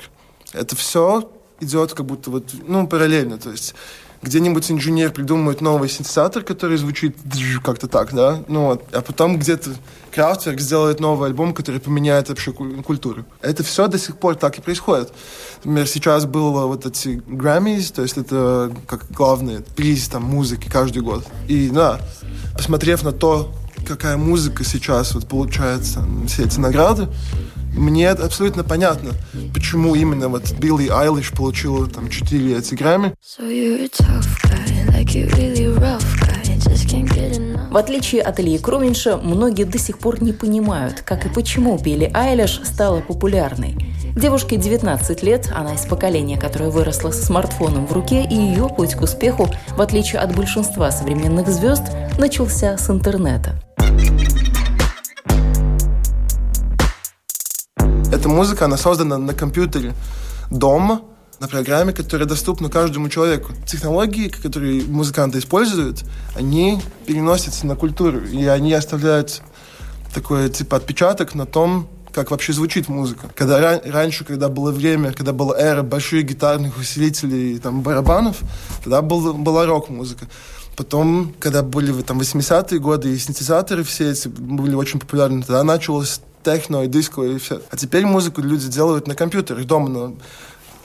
это 0.53 0.75
все 0.75 1.29
идет 1.59 1.93
как 1.93 2.05
будто 2.05 2.29
вот, 2.29 2.51
ну, 2.67 2.87
параллельно. 2.87 3.37
То 3.37 3.51
есть 3.51 3.75
где-нибудь 4.21 4.71
инженер 4.71 5.11
придумывает 5.11 5.61
новый 5.61 5.87
синтезатор, 5.87 6.43
который 6.43 6.77
звучит 6.77 7.15
как-то 7.63 7.87
так, 7.87 8.13
да, 8.13 8.43
ну 8.47 8.65
вот, 8.65 8.83
а 8.91 9.01
потом 9.01 9.37
где-то 9.37 9.71
Крафтверк 10.11 10.59
сделает 10.59 10.99
новый 10.99 11.29
альбом, 11.29 11.53
который 11.53 11.79
поменяет 11.79 12.29
вообще 12.29 12.51
культуру. 12.51 13.25
Это 13.41 13.63
все 13.63 13.87
до 13.87 13.99
сих 13.99 14.17
пор 14.17 14.35
так 14.35 14.57
и 14.57 14.61
происходит. 14.61 15.13
Например, 15.57 15.87
сейчас 15.87 16.25
было 16.25 16.65
вот 16.65 16.85
эти 16.85 17.21
Grammys, 17.27 17.93
то 17.93 18.01
есть 18.01 18.17
это 18.17 18.73
как 18.87 19.11
главный 19.11 19.61
приз 19.75 20.07
там 20.07 20.23
музыки 20.23 20.69
каждый 20.71 21.03
год. 21.03 21.25
И 21.47 21.69
да, 21.69 21.99
посмотрев 22.55 23.03
на 23.03 23.11
то, 23.11 23.53
какая 23.85 24.17
музыка 24.17 24.63
сейчас 24.63 25.13
вот 25.13 25.27
получается, 25.27 26.03
все 26.27 26.43
эти 26.43 26.59
награды, 26.59 27.07
мне 27.73 28.09
абсолютно 28.09 28.63
понятно, 28.63 29.11
почему 29.53 29.95
именно 29.95 30.29
вот 30.29 30.51
Билли 30.53 30.87
Айлиш 30.89 31.31
получила 31.31 31.87
там 31.87 32.09
4 32.09 32.57
эти 32.57 32.75
Грэмми. 32.75 33.13
В 37.71 37.77
отличие 37.77 38.21
от 38.21 38.39
Ильи 38.39 38.57
Круменьша, 38.57 39.17
многие 39.17 39.65
до 39.65 39.77
сих 39.77 39.99
пор 39.99 40.23
не 40.23 40.31
понимают, 40.31 41.01
как 41.01 41.25
и 41.25 41.29
почему 41.29 41.77
Билли 41.77 42.09
Айлиш 42.13 42.61
стала 42.63 43.01
популярной. 43.01 43.75
Девушке 44.15 44.55
19 44.55 45.23
лет, 45.23 45.51
она 45.53 45.73
из 45.73 45.81
поколения, 45.81 46.37
которое 46.37 46.69
выросло 46.69 47.11
со 47.11 47.25
смартфоном 47.25 47.85
в 47.85 47.91
руке, 47.91 48.23
и 48.23 48.33
ее 48.33 48.69
путь 48.69 48.95
к 48.95 49.01
успеху, 49.01 49.49
в 49.75 49.81
отличие 49.81 50.21
от 50.21 50.33
большинства 50.33 50.89
современных 50.89 51.49
звезд, 51.49 51.83
начался 52.17 52.77
с 52.77 52.89
интернета. 52.89 53.59
Эта 58.11 58.29
музыка, 58.29 58.65
она 58.65 58.77
создана 58.77 59.17
на 59.17 59.33
компьютере 59.33 59.93
дома, 60.49 61.01
на 61.39 61.47
программе, 61.47 61.91
которая 61.93 62.27
доступна 62.27 62.69
каждому 62.69 63.09
человеку. 63.09 63.51
Технологии, 63.65 64.29
которые 64.29 64.83
музыканты 64.83 65.39
используют, 65.39 66.03
они 66.35 66.81
переносятся 67.05 67.67
на 67.67 67.75
культуру, 67.75 68.21
и 68.21 68.45
они 68.45 68.73
оставляют 68.73 69.41
такой, 70.13 70.49
типа, 70.49 70.77
отпечаток 70.77 71.35
на 71.35 71.45
том, 71.45 71.89
как 72.13 72.31
вообще 72.31 72.53
звучит 72.53 72.87
музыка. 72.87 73.27
Когда 73.35 73.59
ран, 73.59 73.81
раньше, 73.85 74.23
когда 74.23 74.47
было 74.47 74.71
время, 74.71 75.11
когда 75.11 75.33
была 75.33 75.59
эра 75.59 75.83
больших 75.83 76.23
гитарных 76.23 76.77
усилителей 76.77 77.55
и 77.55 77.59
там 77.59 77.81
барабанов, 77.81 78.37
тогда 78.83 79.01
был, 79.01 79.33
была 79.33 79.65
рок-музыка. 79.65 80.27
Потом, 80.75 81.33
когда 81.39 81.63
были 81.63 82.01
там 82.01 82.19
80-е 82.19 82.79
годы 82.79 83.13
и 83.13 83.17
синтезаторы 83.17 83.83
все 83.83 84.11
эти 84.11 84.27
были 84.27 84.75
очень 84.75 84.99
популярны, 84.99 85.41
тогда 85.41 85.63
началось 85.63 86.21
техно 86.43 86.83
и 86.83 86.87
диско 86.87 87.23
и 87.23 87.37
все. 87.37 87.61
А 87.69 87.77
теперь 87.77 88.05
музыку 88.05 88.41
люди 88.41 88.67
делают 88.67 89.07
на 89.07 89.15
компьютерах 89.15 89.65
дома, 89.65 89.89
на 89.89 90.15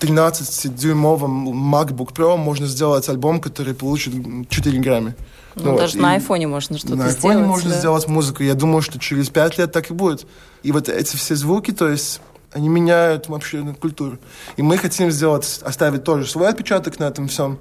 13-дюймовом 0.00 1.52
MacBook 1.52 2.14
Pro 2.14 2.36
можно 2.36 2.66
сделать 2.66 3.08
альбом, 3.08 3.40
который 3.40 3.74
получит 3.74 4.14
4 4.48 4.78
грамма. 4.78 5.14
Ну, 5.56 5.72
ну 5.72 5.78
даже 5.78 5.94
вот. 5.94 6.02
на 6.02 6.12
айфоне 6.12 6.46
можно 6.46 6.78
что-то 6.78 6.94
сделать. 6.94 7.22
На 7.22 7.28
айфоне 7.30 7.46
можно 7.46 7.70
да? 7.70 7.78
сделать 7.78 8.08
музыку. 8.08 8.42
Я 8.42 8.54
думаю, 8.54 8.82
что 8.82 8.98
через 8.98 9.28
5 9.28 9.58
лет 9.58 9.72
так 9.72 9.90
и 9.90 9.94
будет. 9.94 10.26
И 10.62 10.72
вот 10.72 10.88
эти 10.88 11.16
все 11.16 11.34
звуки, 11.34 11.72
то 11.72 11.88
есть 11.88 12.20
они 12.52 12.68
меняют 12.68 13.28
вообще 13.28 13.62
культуру. 13.78 14.18
И 14.56 14.62
мы 14.62 14.78
хотим 14.78 15.10
сделать, 15.10 15.60
оставить 15.62 16.04
тоже 16.04 16.26
свой 16.26 16.48
отпечаток 16.48 16.98
на 16.98 17.04
этом 17.04 17.28
всем. 17.28 17.58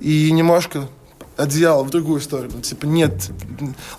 И 0.00 0.30
немножко 0.30 0.88
одеяло 1.36 1.82
в 1.84 1.90
другую 1.90 2.20
сторону. 2.20 2.60
Типа, 2.60 2.86
нет, 2.86 3.30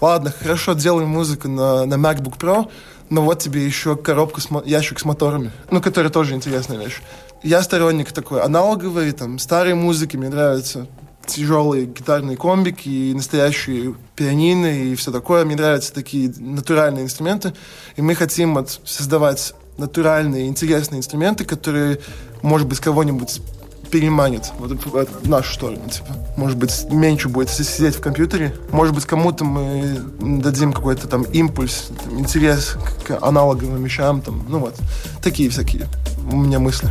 ладно, 0.02 0.34
хорошо, 0.38 0.74
делаем 0.74 1.10
музыку 1.10 1.48
на, 1.48 1.86
на 1.86 1.96
MacBook 1.96 2.38
Pro, 2.38 2.70
но 3.10 3.22
вот 3.22 3.40
тебе 3.40 3.66
еще 3.66 3.96
коробка, 3.96 4.42
с, 4.42 4.48
ящик 4.66 5.00
с 5.00 5.06
моторами, 5.06 5.52
ну, 5.72 5.82
который 5.82 6.12
тоже 6.12 6.36
интересная 6.36 6.78
вещь. 6.78 7.02
Я 7.44 7.62
сторонник 7.62 8.12
такой 8.12 8.42
аналоговой, 8.42 9.12
там, 9.12 9.40
старой 9.40 9.76
музыки, 9.76 10.18
мне 10.18 10.30
нравятся 10.30 10.88
тяжелые 11.28 11.86
гитарные 11.86 12.38
комбики 12.38 12.90
и 12.90 13.14
настоящие 13.14 13.96
пианины 14.16 14.86
и 14.86 14.96
все 14.96 15.12
такое. 15.12 15.46
Мне 15.46 15.56
нравятся 15.56 15.94
такие 15.94 16.34
натуральные 16.38 17.04
инструменты. 17.04 17.54
И 17.98 18.02
мы 18.02 18.16
хотим 18.16 18.56
вот 18.56 18.80
создавать 18.86 19.54
натуральные, 19.78 20.48
интересные 20.48 21.00
инструменты, 21.00 21.46
которые, 21.46 22.00
может 22.42 22.68
быть, 22.68 22.80
кого-нибудь 22.80 23.42
переманит 23.90 24.52
вот, 24.60 24.72
в 24.72 25.30
нашу 25.30 25.54
сторону. 25.54 25.90
Типа. 25.90 26.08
Может 26.36 26.58
быть, 26.58 26.86
меньше 26.90 27.30
будет 27.30 27.50
сидеть 27.50 27.96
в 27.96 28.02
компьютере. 28.02 28.54
Может 28.72 28.94
быть, 28.94 29.06
кому-то 29.06 29.44
мы 29.44 30.00
дадим 30.20 30.74
какой-то 30.74 31.08
там 31.08 31.24
импульс, 31.24 31.90
там, 32.04 32.20
интерес 32.20 32.76
к 33.06 33.18
аналоговым 33.22 33.84
вещам. 33.84 34.22
Там, 34.22 34.46
ну 34.50 34.60
вот, 34.60 34.76
такие 35.24 35.50
всякие 35.50 35.88
у 36.32 36.36
меня 36.36 36.60
мысли. 36.60 36.90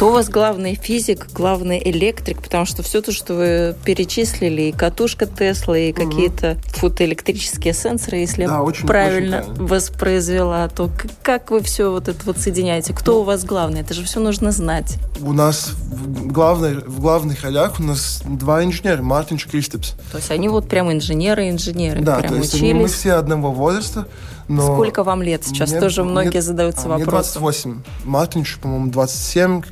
Кто 0.00 0.08
у 0.08 0.12
вас 0.12 0.30
главный 0.30 0.76
физик, 0.76 1.26
главный 1.30 1.78
электрик? 1.84 2.40
Потому 2.40 2.64
что 2.64 2.82
все 2.82 3.02
то, 3.02 3.12
что 3.12 3.34
вы 3.34 3.76
перечислили, 3.84 4.62
и 4.62 4.72
катушка 4.72 5.26
Тесла, 5.26 5.76
и 5.76 5.92
угу. 5.92 6.00
какие-то 6.00 6.56
фотоэлектрические 6.68 7.74
сенсоры, 7.74 8.16
если 8.16 8.46
да, 8.46 8.64
я 8.66 8.86
правильно 8.86 9.40
очень 9.40 9.66
воспроизвела, 9.66 10.66
то 10.68 10.90
как 11.22 11.50
вы 11.50 11.60
все 11.60 11.90
вот 11.90 12.08
это 12.08 12.18
вот 12.24 12.38
соединяете? 12.38 12.94
Кто 12.94 13.12
ну, 13.12 13.18
у 13.18 13.22
вас 13.24 13.44
главный? 13.44 13.82
Это 13.82 13.92
же 13.92 14.04
все 14.04 14.20
нужно 14.20 14.52
знать. 14.52 14.96
У 15.20 15.34
нас 15.34 15.72
в, 15.92 16.28
главной, 16.28 16.76
в 16.76 16.98
главных 16.98 17.42
ролях 17.42 17.78
у 17.78 17.82
нас 17.82 18.22
два 18.24 18.64
инженера, 18.64 19.02
Мартин 19.02 19.36
и 19.36 19.40
Кристепс. 19.40 19.96
То 20.12 20.16
есть 20.16 20.30
они 20.30 20.48
вот 20.48 20.66
прям 20.66 20.90
инженеры-инженеры, 20.90 22.00
да, 22.00 22.20
прям 22.20 22.32
то 22.32 22.38
есть 22.38 22.54
учились. 22.54 22.72
мы 22.72 22.88
все 22.88 23.12
одного 23.12 23.52
возраста, 23.52 24.06
но 24.50 24.74
Сколько 24.74 25.04
вам 25.04 25.22
лет 25.22 25.44
сейчас? 25.46 25.70
Мне, 25.70 25.78
Тоже 25.78 26.02
многие 26.02 26.30
мне, 26.30 26.42
задаются 26.42 26.86
а, 26.86 26.98
вопросом. 26.98 27.04
Мне 27.04 27.12
28. 27.12 27.82
Мартинч, 28.04 28.58
по-моему, 28.58 28.90
27. 28.90 29.62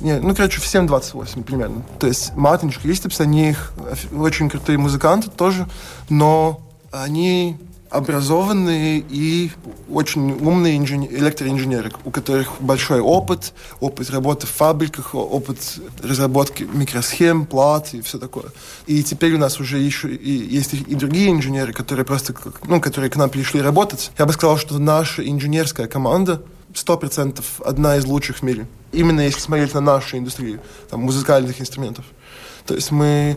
Не, 0.00 0.20
ну, 0.20 0.32
короче, 0.32 0.60
всем 0.60 0.86
28 0.86 1.42
примерно. 1.42 1.82
То 1.98 2.06
есть 2.06 2.32
Мартинч, 2.36 2.78
Кристипс, 2.78 3.20
они 3.20 3.50
их 3.50 3.72
очень 4.16 4.48
крутые 4.48 4.78
музыканты 4.78 5.28
тоже, 5.28 5.66
но 6.08 6.60
они 6.92 7.58
образованные 7.96 9.04
и 9.08 9.50
очень 9.88 10.32
умные 10.32 10.76
инженер, 10.76 11.10
электроинженеры, 11.12 11.92
у 12.04 12.10
которых 12.10 12.60
большой 12.60 13.00
опыт, 13.00 13.52
опыт 13.80 14.10
работы 14.10 14.46
в 14.46 14.50
фабриках, 14.50 15.14
опыт 15.14 15.58
разработки 16.02 16.64
микросхем, 16.64 17.46
плат 17.46 17.94
и 17.94 18.00
все 18.02 18.18
такое. 18.18 18.46
И 18.86 19.02
теперь 19.02 19.34
у 19.34 19.38
нас 19.38 19.60
уже 19.60 19.78
еще 19.78 20.14
и, 20.14 20.30
есть 20.30 20.74
и 20.74 20.94
другие 20.94 21.30
инженеры, 21.30 21.72
которые 21.72 22.04
просто, 22.04 22.34
ну, 22.66 22.80
которые 22.80 23.10
к 23.10 23.16
нам 23.16 23.30
пришли 23.30 23.60
работать. 23.60 24.10
Я 24.18 24.26
бы 24.26 24.32
сказал, 24.32 24.58
что 24.58 24.78
наша 24.78 25.26
инженерская 25.26 25.86
команда 25.86 26.42
сто 26.74 26.96
процентов 26.96 27.60
одна 27.64 27.96
из 27.96 28.04
лучших 28.04 28.38
в 28.38 28.42
мире. 28.42 28.66
Именно 28.92 29.22
если 29.22 29.40
смотреть 29.40 29.74
на 29.74 29.80
нашу 29.80 30.18
индустрию, 30.18 30.60
там, 30.90 31.00
музыкальных 31.00 31.60
инструментов. 31.60 32.04
То 32.66 32.74
есть 32.74 32.90
мы 32.90 33.36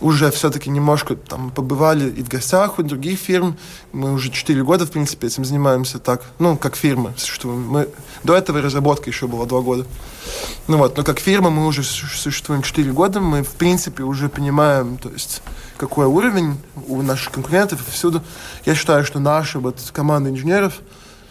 уже 0.00 0.30
все-таки 0.30 0.70
немножко 0.70 1.16
там 1.16 1.50
побывали 1.50 2.10
и 2.10 2.22
в 2.22 2.28
гостях 2.28 2.78
у 2.78 2.82
других 2.82 3.18
фирм. 3.18 3.56
Мы 3.92 4.12
уже 4.12 4.30
4 4.30 4.62
года, 4.62 4.86
в 4.86 4.90
принципе, 4.90 5.26
этим 5.26 5.44
занимаемся 5.44 5.98
так, 5.98 6.22
ну, 6.38 6.56
как 6.56 6.76
фирма 6.76 7.14
существуем. 7.16 7.66
Мы, 7.68 7.88
до 8.22 8.36
этого 8.36 8.60
разработка 8.60 9.10
еще 9.10 9.26
была 9.26 9.46
2 9.46 9.60
года. 9.62 9.86
Ну 10.68 10.78
вот, 10.78 10.96
но 10.96 11.04
как 11.04 11.18
фирма 11.18 11.50
мы 11.50 11.66
уже 11.66 11.82
существуем 11.82 12.62
4 12.62 12.92
года, 12.92 13.20
мы, 13.20 13.42
в 13.42 13.52
принципе, 13.52 14.02
уже 14.02 14.28
понимаем, 14.28 14.98
то 14.98 15.08
есть, 15.08 15.42
какой 15.76 16.06
уровень 16.06 16.58
у 16.88 17.02
наших 17.02 17.32
конкурентов 17.32 17.80
всюду. 17.90 18.22
Я 18.64 18.74
считаю, 18.74 19.04
что 19.04 19.18
наша 19.18 19.58
вот 19.60 19.78
команда 19.92 20.30
инженеров– 20.30 20.74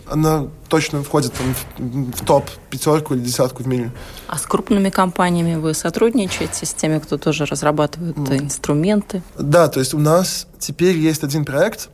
она 0.09 0.47
точно 0.69 1.03
входит 1.03 1.33
там, 1.33 1.55
в, 1.77 2.25
топ 2.25 2.49
пятерку 2.69 3.13
или 3.13 3.21
десятку 3.21 3.63
в 3.63 3.67
мире. 3.67 3.91
А 4.27 4.37
с 4.37 4.43
крупными 4.43 4.89
компаниями 4.89 5.55
вы 5.55 5.73
сотрудничаете, 5.73 6.65
с 6.65 6.73
теми, 6.73 6.99
кто 6.99 7.17
тоже 7.17 7.45
разрабатывает 7.45 8.17
mm. 8.17 8.43
инструменты? 8.43 9.21
Да, 9.37 9.67
то 9.67 9.79
есть 9.79 9.93
у 9.93 9.99
нас 9.99 10.47
теперь 10.59 10.97
есть 10.97 11.23
один 11.23 11.45
проект. 11.45 11.89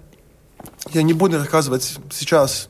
Я 0.91 1.03
не 1.03 1.13
буду 1.13 1.37
рассказывать 1.37 1.97
сейчас 2.11 2.69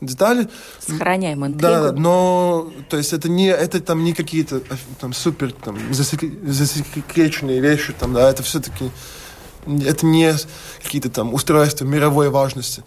детали. 0.00 0.48
Сохраняем 0.78 1.44
интригу. 1.46 1.60
Да, 1.62 1.92
но 1.92 2.70
то 2.88 2.96
есть 2.96 3.12
это 3.12 3.28
не 3.28 3.48
это 3.48 3.80
там 3.80 4.04
не 4.04 4.12
какие-то 4.12 4.60
там 5.00 5.12
супер 5.12 5.52
там 5.52 5.78
засекреченные 5.92 7.60
вещи 7.60 7.94
там, 7.98 8.12
да, 8.12 8.28
это 8.28 8.42
все-таки 8.42 8.90
это 9.66 10.06
не 10.06 10.34
какие-то 10.82 11.10
там 11.10 11.32
устройства 11.34 11.84
мировой 11.84 12.28
важности. 12.28 12.84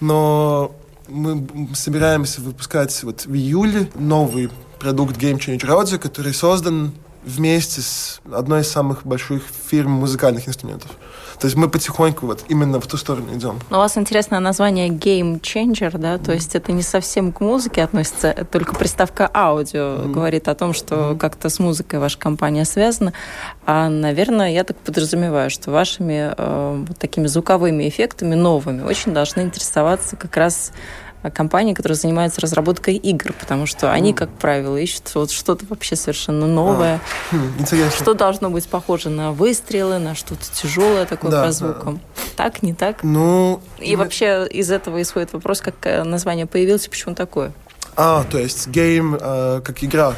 Но 0.00 0.74
мы 1.08 1.46
собираемся 1.74 2.40
выпускать 2.40 3.02
вот 3.02 3.26
в 3.26 3.34
июле 3.34 3.90
новый 3.94 4.50
продукт 4.78 5.16
Game 5.16 5.38
Changer 5.38 5.82
Audio, 5.82 5.98
который 5.98 6.34
создан 6.34 6.92
вместе 7.24 7.82
с 7.82 8.20
одной 8.32 8.62
из 8.62 8.68
самых 8.68 9.04
больших 9.04 9.42
фирм 9.68 9.92
музыкальных 9.92 10.48
инструментов. 10.48 10.90
То 11.38 11.46
есть 11.46 11.56
мы 11.56 11.68
потихоньку 11.68 12.26
вот 12.26 12.44
именно 12.48 12.80
в 12.80 12.86
ту 12.86 12.96
сторону 12.96 13.34
идем. 13.34 13.58
Но 13.70 13.78
у 13.78 13.80
вас 13.80 13.96
интересное 13.96 14.40
название 14.40 14.88
Game 14.88 15.40
Changer, 15.40 15.96
да? 15.98 16.18
То 16.18 16.32
есть 16.32 16.54
это 16.54 16.72
не 16.72 16.82
совсем 16.82 17.32
к 17.32 17.40
музыке 17.40 17.82
относится, 17.82 18.46
только 18.50 18.74
приставка 18.74 19.30
аудио 19.32 19.80
mm-hmm. 19.80 20.12
говорит 20.12 20.48
о 20.48 20.54
том, 20.54 20.72
что 20.72 20.94
mm-hmm. 20.94 21.18
как-то 21.18 21.48
с 21.48 21.58
музыкой 21.58 21.98
ваша 21.98 22.18
компания 22.18 22.64
связана. 22.64 23.12
А, 23.64 23.88
наверное, 23.88 24.50
я 24.50 24.64
так 24.64 24.76
подразумеваю, 24.78 25.50
что 25.50 25.70
вашими 25.70 26.34
э, 26.36 26.84
вот 26.88 26.98
такими 26.98 27.26
звуковыми 27.26 27.88
эффектами 27.88 28.34
новыми 28.34 28.82
очень 28.82 29.12
должны 29.12 29.42
интересоваться 29.42 30.16
как 30.16 30.36
раз 30.36 30.72
компании, 31.34 31.74
которые 31.74 31.96
занимаются 31.96 32.40
разработкой 32.40 32.96
игр, 32.96 33.32
потому 33.32 33.66
что 33.66 33.92
они, 33.92 34.12
как 34.12 34.30
правило, 34.30 34.76
ищут 34.76 35.10
вот 35.14 35.30
что-то 35.30 35.64
вообще 35.68 35.96
совершенно 35.96 36.46
новое. 36.46 37.00
А, 37.32 37.34
хм, 37.36 37.52
интересно. 37.58 37.90
Что 37.90 38.14
должно 38.14 38.50
быть 38.50 38.68
похоже 38.68 39.10
на 39.10 39.32
выстрелы, 39.32 39.98
на 39.98 40.14
что-то 40.14 40.44
тяжелое 40.54 41.06
такое 41.06 41.30
да, 41.30 41.44
по 41.44 41.52
звукам. 41.52 41.94
Да. 41.94 42.22
Так, 42.44 42.62
не 42.62 42.74
так? 42.74 43.02
Ну... 43.02 43.60
И 43.78 43.92
я... 43.92 43.96
вообще 43.96 44.46
из 44.48 44.70
этого 44.70 45.00
исходит 45.02 45.32
вопрос, 45.32 45.60
как 45.60 45.74
э, 45.82 46.04
название 46.04 46.46
появилось, 46.46 46.86
почему 46.88 47.14
такое? 47.14 47.52
А, 47.96 48.24
то 48.24 48.38
есть 48.38 48.68
гейм 48.68 49.16
э, 49.20 49.62
как 49.64 49.82
игра. 49.82 50.14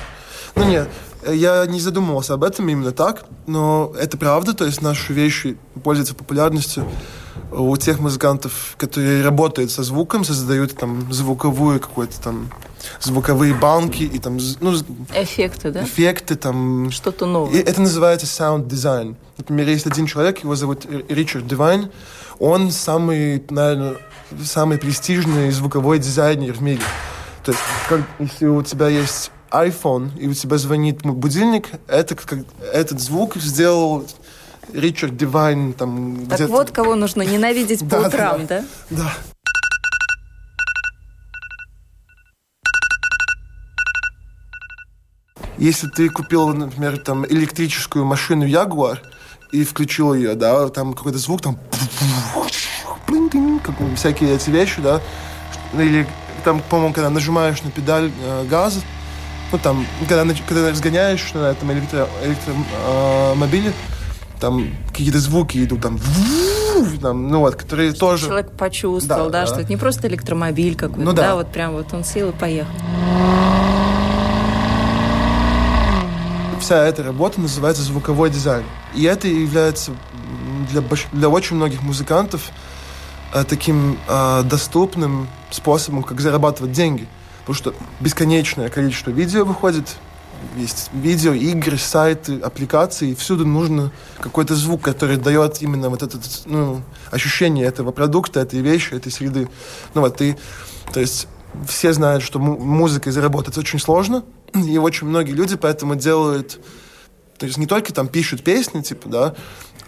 Ну 0.56 0.64
нет, 0.64 0.88
я 1.26 1.64
не 1.66 1.80
задумывался 1.80 2.34
об 2.34 2.44
этом 2.44 2.68
именно 2.68 2.92
так, 2.92 3.24
но 3.46 3.92
это 3.98 4.16
правда, 4.16 4.54
то 4.54 4.64
есть 4.64 4.82
наши 4.82 5.12
вещи 5.12 5.56
пользуются 5.82 6.14
популярностью 6.14 6.87
у 7.53 7.77
тех 7.77 8.01
музыкантов, 8.01 8.74
которые 8.77 9.22
работают 9.22 9.70
со 9.70 9.83
звуком, 9.83 10.24
создают 10.24 10.77
там 10.77 11.12
звуковую 11.12 11.81
какой-то 11.81 12.20
там 12.20 12.51
звуковые 13.01 13.55
банки 13.55 14.03
и 14.03 14.18
там 14.18 14.38
ну, 14.61 14.74
эффекты, 15.14 15.70
да? 15.70 15.85
Эффекты 15.85 16.37
там. 16.37 16.90
Что-то 16.90 17.27
новое. 17.27 17.55
И 17.55 17.59
это 17.59 17.81
называется 17.81 18.27
sound 18.27 18.68
design. 18.68 19.16
Например, 19.37 19.68
есть 19.68 19.87
один 19.87 20.07
человек, 20.07 20.42
его 20.42 20.55
зовут 20.55 20.87
Ричард 21.09 21.46
Дивайн, 21.46 21.90
он 22.38 22.70
самый, 22.70 23.42
наверное, 23.51 23.96
самый 24.44 24.79
престижный 24.79 25.51
звуковой 25.51 25.98
дизайнер 25.98 26.53
в 26.53 26.62
мире. 26.62 26.83
То 27.44 27.53
есть, 27.53 27.62
как, 27.88 28.01
если 28.18 28.46
у 28.46 28.62
тебя 28.62 28.88
есть 28.88 29.31
iPhone 29.51 30.16
и 30.18 30.29
у 30.29 30.35
тебя 30.35 30.59
звонит 30.59 31.03
будильник, 31.03 31.68
это 31.87 32.14
как 32.14 32.38
этот 32.72 33.01
звук 33.01 33.37
сделал 33.37 34.07
Ричард 34.72 35.16
Дивайн 35.16 35.72
там 35.72 36.26
Так 36.26 36.48
вот 36.48 36.70
кого 36.70 36.94
нужно 36.94 37.22
ненавидеть 37.22 37.88
по 37.88 37.96
утрам, 38.07 38.46
да? 38.46 38.64
Да. 38.90 39.14
Если 45.57 45.88
ты 45.88 46.09
купил, 46.09 46.48
например, 46.48 46.98
там 46.98 47.26
электрическую 47.26 48.04
машину 48.04 48.46
Jaguar, 48.46 48.98
и 49.50 49.64
включил 49.64 50.14
ее, 50.14 50.35
да, 50.35 50.68
там 50.68 50.94
какой-то 50.94 51.18
звук, 51.18 51.40
там 51.42 51.59
как 53.62 53.74
всякие 53.96 54.35
эти 54.37 54.50
вещи, 54.50 54.81
да, 54.81 55.00
или 55.74 56.07
там, 56.44 56.61
по-моему, 56.70 56.94
когда 56.94 57.11
нажимаешь 57.11 57.62
на 57.62 57.70
педаль 57.70 58.11
э, 58.22 58.46
газа, 58.48 58.81
ну, 59.50 59.59
там, 59.59 59.87
когда, 60.09 60.24
когда 60.46 60.70
разгоняешь 60.70 61.33
на 61.35 61.50
этом 61.50 61.72
электро, 61.72 62.09
электромобиле, 62.22 63.70
э, 63.70 63.97
там 64.40 64.70
какие-то 64.88 65.18
звуки 65.18 65.64
идут, 65.64 65.83
там, 65.83 65.98
там 67.01 67.29
ну 67.29 67.40
вот, 67.40 67.57
которые 67.57 67.90
Что 67.90 68.01
тоже... 68.01 68.27
Человек 68.27 68.53
почувствовал, 68.53 69.31
да, 69.31 69.40
Да, 69.40 69.46
что 69.46 69.57
да. 69.57 69.62
это 69.62 69.70
не 69.70 69.77
просто 69.77 70.09
электромобиль 70.09 70.77
какой-то, 70.77 71.03
Ну 71.03 71.12
да. 71.12 71.22
да. 71.29 71.35
вот 71.37 71.53
прям 71.53 71.72
вот 71.72 71.92
он 71.92 72.05
сел 72.05 72.31
и 72.31 72.33
поехал. 72.33 72.70
Вся 76.61 76.85
эта 76.85 77.03
работа 77.03 77.40
называется 77.40 77.83
звуковой 77.83 78.31
дизайн. 78.31 78.64
И 78.94 79.05
это 79.05 79.29
является 79.29 79.92
для, 80.70 80.83
для 81.12 81.29
очень 81.29 81.57
многих 81.57 81.83
музыкантов 81.83 82.51
э, 83.33 83.44
таким 83.48 83.98
э, 84.09 84.42
доступным 84.44 85.29
способом, 85.51 86.03
как 86.03 86.20
зарабатывать 86.20 86.72
деньги. 86.72 87.07
Потому 87.40 87.55
что 87.55 87.74
бесконечное 88.01 88.68
количество 88.68 89.11
видео 89.11 89.44
выходит, 89.44 89.96
есть 90.57 90.90
видео, 90.92 91.33
игры, 91.33 91.79
сайты, 91.79 92.38
аппликации, 92.40 93.14
всюду 93.14 93.46
нужно 93.46 93.92
какой-то 94.20 94.55
звук, 94.55 94.83
который 94.83 95.16
дает 95.16 95.62
именно 95.62 95.88
вот 95.88 96.03
это 96.03 96.18
ну, 96.46 96.83
ощущение 97.11 97.66
этого 97.66 97.92
продукта, 97.92 98.40
этой 98.40 98.61
вещи, 98.61 98.94
этой 98.94 99.12
среды. 99.12 99.48
Ну 99.94 100.01
вот, 100.01 100.20
и, 100.22 100.37
то 100.92 101.01
есть 101.01 101.29
все 101.66 101.92
знают, 101.92 102.22
что 102.22 102.38
му- 102.38 102.59
музыкой 102.59 103.12
заработать 103.12 103.57
очень 103.59 103.79
сложно, 103.79 104.24
и 104.55 104.79
очень 104.79 105.07
многие 105.07 105.33
люди 105.33 105.57
поэтому 105.57 105.94
делают 105.94 106.61
то 107.38 107.46
есть 107.46 107.57
не 107.57 107.66
только 107.66 107.94
там 107.94 108.09
пишут 108.09 108.42
песни, 108.42 108.83
типа, 108.83 109.09
да, 109.09 109.35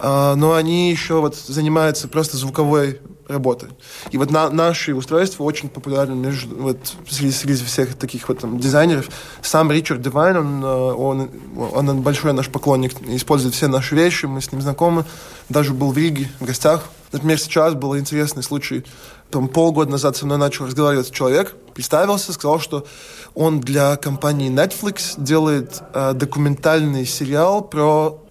но 0.01 0.53
они 0.53 0.89
еще 0.89 1.21
вот 1.21 1.35
занимаются 1.35 2.07
просто 2.07 2.37
звуковой 2.37 2.99
работой. 3.31 3.69
И 4.11 4.17
вот 4.17 4.29
на, 4.29 4.49
наши 4.49 4.93
устройства 4.93 5.43
очень 5.43 5.69
популярны 5.69 6.15
между, 6.15 6.55
вот, 6.55 6.77
среди, 7.09 7.31
среди 7.31 7.63
всех 7.63 7.95
таких 7.95 8.27
вот 8.29 8.39
там, 8.39 8.59
дизайнеров. 8.59 9.09
Сам 9.41 9.71
Ричард 9.71 10.01
Девайн, 10.01 10.37
он, 10.37 10.63
э, 10.63 10.67
он, 10.67 11.29
он 11.73 12.01
большой 12.01 12.33
наш 12.33 12.49
поклонник, 12.49 12.93
использует 13.07 13.55
все 13.55 13.67
наши 13.67 13.95
вещи, 13.95 14.25
мы 14.25 14.41
с 14.41 14.51
ним 14.51 14.61
знакомы. 14.61 15.05
Даже 15.49 15.73
был 15.73 15.91
в 15.91 15.97
Риге 15.97 16.29
в 16.39 16.45
гостях. 16.45 16.83
Например, 17.11 17.39
сейчас 17.39 17.73
был 17.73 17.97
интересный 17.97 18.43
случай. 18.43 18.85
Там, 19.29 19.47
полгода 19.47 19.91
назад 19.91 20.17
со 20.17 20.25
мной 20.25 20.37
начал 20.37 20.65
разговаривать 20.65 21.11
человек, 21.11 21.55
представился, 21.73 22.33
сказал, 22.33 22.59
что 22.59 22.85
он 23.33 23.61
для 23.61 23.95
компании 23.95 24.51
Netflix 24.51 25.13
делает 25.17 25.81
э, 25.93 26.13
документальный 26.13 27.05
сериал 27.05 27.61
про 27.61 28.21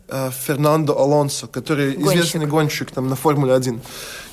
Фернандо 0.46 0.98
Алонсо, 0.98 1.46
который 1.46 1.92
Гонщик. 1.92 2.20
известный 2.20 2.46
гонщик 2.46 2.90
там, 2.90 3.08
на 3.08 3.16
Формуле-1. 3.16 3.80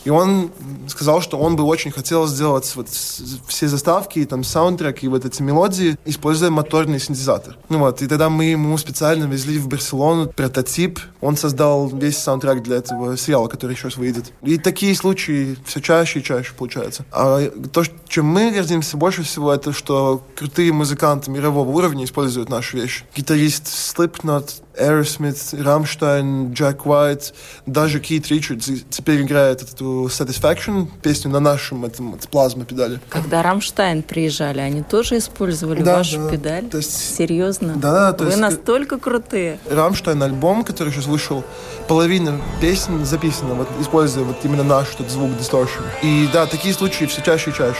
И 0.05 0.09
он 0.09 0.51
сказал, 0.87 1.21
что 1.21 1.37
он 1.37 1.57
бы 1.57 1.63
очень 1.63 1.91
хотел 1.91 2.27
сделать 2.27 2.71
вот 2.75 2.87
все 2.87 3.67
заставки, 3.67 4.19
и 4.19 4.25
там 4.25 4.43
саундтрек, 4.45 5.03
и 5.03 5.09
вот 5.09 5.25
эти 5.25 5.41
мелодии, 5.41 5.97
используя 6.05 6.49
моторный 6.49 6.97
синтезатор. 6.97 7.57
Ну 7.67 7.79
вот, 7.79 8.01
и 8.01 8.07
тогда 8.07 8.29
мы 8.29 8.45
ему 8.45 8.77
специально 8.77 9.25
везли 9.25 9.59
в 9.59 9.67
Барселону 9.67 10.29
прототип. 10.29 11.01
Он 11.19 11.35
создал 11.35 11.87
весь 11.89 12.17
саундтрек 12.17 12.63
для 12.63 12.77
этого 12.77 13.17
сериала, 13.17 13.47
который 13.47 13.75
сейчас 13.75 13.97
выйдет. 13.97 14.31
И 14.43 14.57
такие 14.57 14.95
случаи 14.95 15.57
все 15.65 15.81
чаще 15.81 16.19
и 16.19 16.23
чаще 16.23 16.53
получаются. 16.53 17.03
А 17.11 17.41
то, 17.73 17.83
чем 18.07 18.27
мы 18.27 18.51
гордимся 18.51 18.95
больше 18.95 19.23
всего, 19.23 19.53
это 19.53 19.73
что 19.73 20.23
крутые 20.37 20.71
музыканты 20.71 21.31
мирового 21.31 21.69
уровня 21.69 22.05
используют 22.05 22.47
наши 22.47 22.77
вещи. 22.77 23.03
Гитарист 23.13 23.65
Slipknot, 23.65 24.61
Aerosmith, 24.79 25.61
Rammstein, 25.61 26.53
Джек 26.53 26.85
Уайт, 26.85 27.33
даже 27.65 27.99
Кит 27.99 28.27
Ричардс 28.27 28.69
теперь 28.89 29.21
играет 29.21 29.61
эту 29.61 30.05
Satisfaction, 30.07 30.87
песню 31.01 31.31
на 31.31 31.39
нашем 31.39 31.85
этом 31.85 32.11
вот, 32.11 32.21
плазма 32.29 32.65
педали. 32.65 32.99
Когда 33.09 33.41
Рамштайн 33.41 34.03
приезжали, 34.03 34.59
они 34.59 34.83
тоже 34.83 35.17
использовали 35.17 35.81
Да, 35.83 35.97
вашу 35.97 36.17
да. 36.23 36.29
педаль? 36.29 36.65
То 36.69 36.77
есть- 36.77 37.15
Серьезно? 37.17 37.73
Да, 37.75 38.13
то 38.13 38.23
Вы 38.25 38.29
есть- 38.31 38.41
настолько 38.41 38.97
крутые. 38.97 39.59
Рамштайн 39.69 40.21
альбом, 40.23 40.63
который 40.63 40.93
сейчас 40.93 41.05
вышел, 41.07 41.43
половина 41.87 42.39
песен 42.61 43.05
записана, 43.05 43.53
вот, 43.55 43.67
используя 43.81 44.23
вот 44.23 44.37
именно 44.43 44.63
наш 44.63 44.93
этот 44.93 45.09
звук 45.09 45.31
distortion. 45.31 45.83
И 46.03 46.29
да, 46.33 46.45
такие 46.45 46.73
случаи 46.73 47.05
все 47.05 47.21
чаще 47.21 47.51
и 47.51 47.53
чаще. 47.53 47.79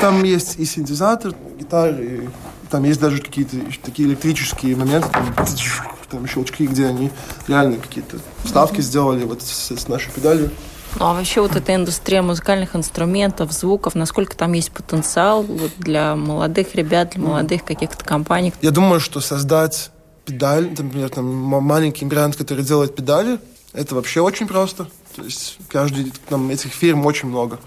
Там 0.00 0.22
есть 0.24 0.58
и 0.58 0.64
синтезатор, 0.64 1.34
гитары, 1.58 2.04
и 2.04 2.28
там 2.70 2.84
есть 2.84 3.00
даже 3.00 3.20
какие-то 3.20 3.56
такие 3.82 4.08
электрические 4.08 4.76
моменты, 4.76 5.08
там, 5.10 5.34
там 6.10 6.26
щелчки, 6.26 6.66
где 6.66 6.86
они 6.86 7.10
реально 7.46 7.78
какие-то 7.78 8.18
вставки 8.44 8.80
сделали 8.80 9.24
вот 9.24 9.42
с, 9.42 9.70
с 9.70 9.88
нашей 9.88 10.12
педалью. 10.12 10.50
Ну 10.98 11.06
а 11.06 11.14
вообще 11.14 11.40
вот 11.40 11.54
эта 11.54 11.74
индустрия 11.74 12.22
музыкальных 12.22 12.74
инструментов, 12.74 13.52
звуков, 13.52 13.94
насколько 13.94 14.36
там 14.36 14.52
есть 14.52 14.72
потенциал 14.72 15.42
вот 15.42 15.72
для 15.78 16.16
молодых 16.16 16.74
ребят, 16.74 17.10
для 17.10 17.22
молодых 17.22 17.64
каких-то 17.64 18.04
компаний? 18.04 18.52
Я 18.62 18.70
думаю, 18.70 19.00
что 19.00 19.20
создать 19.20 19.90
педаль, 20.24 20.70
например, 20.70 21.10
там 21.10 21.26
маленький 21.26 22.04
бренд, 22.04 22.36
который 22.36 22.64
делает 22.64 22.94
педали, 22.94 23.38
это 23.72 23.94
вообще 23.94 24.20
очень 24.20 24.46
просто. 24.46 24.88
То 25.14 25.24
есть 25.24 25.58
каждый, 25.68 26.12
там 26.28 26.48
этих 26.50 26.72
фирм 26.72 27.04
очень 27.06 27.28
много. 27.28 27.58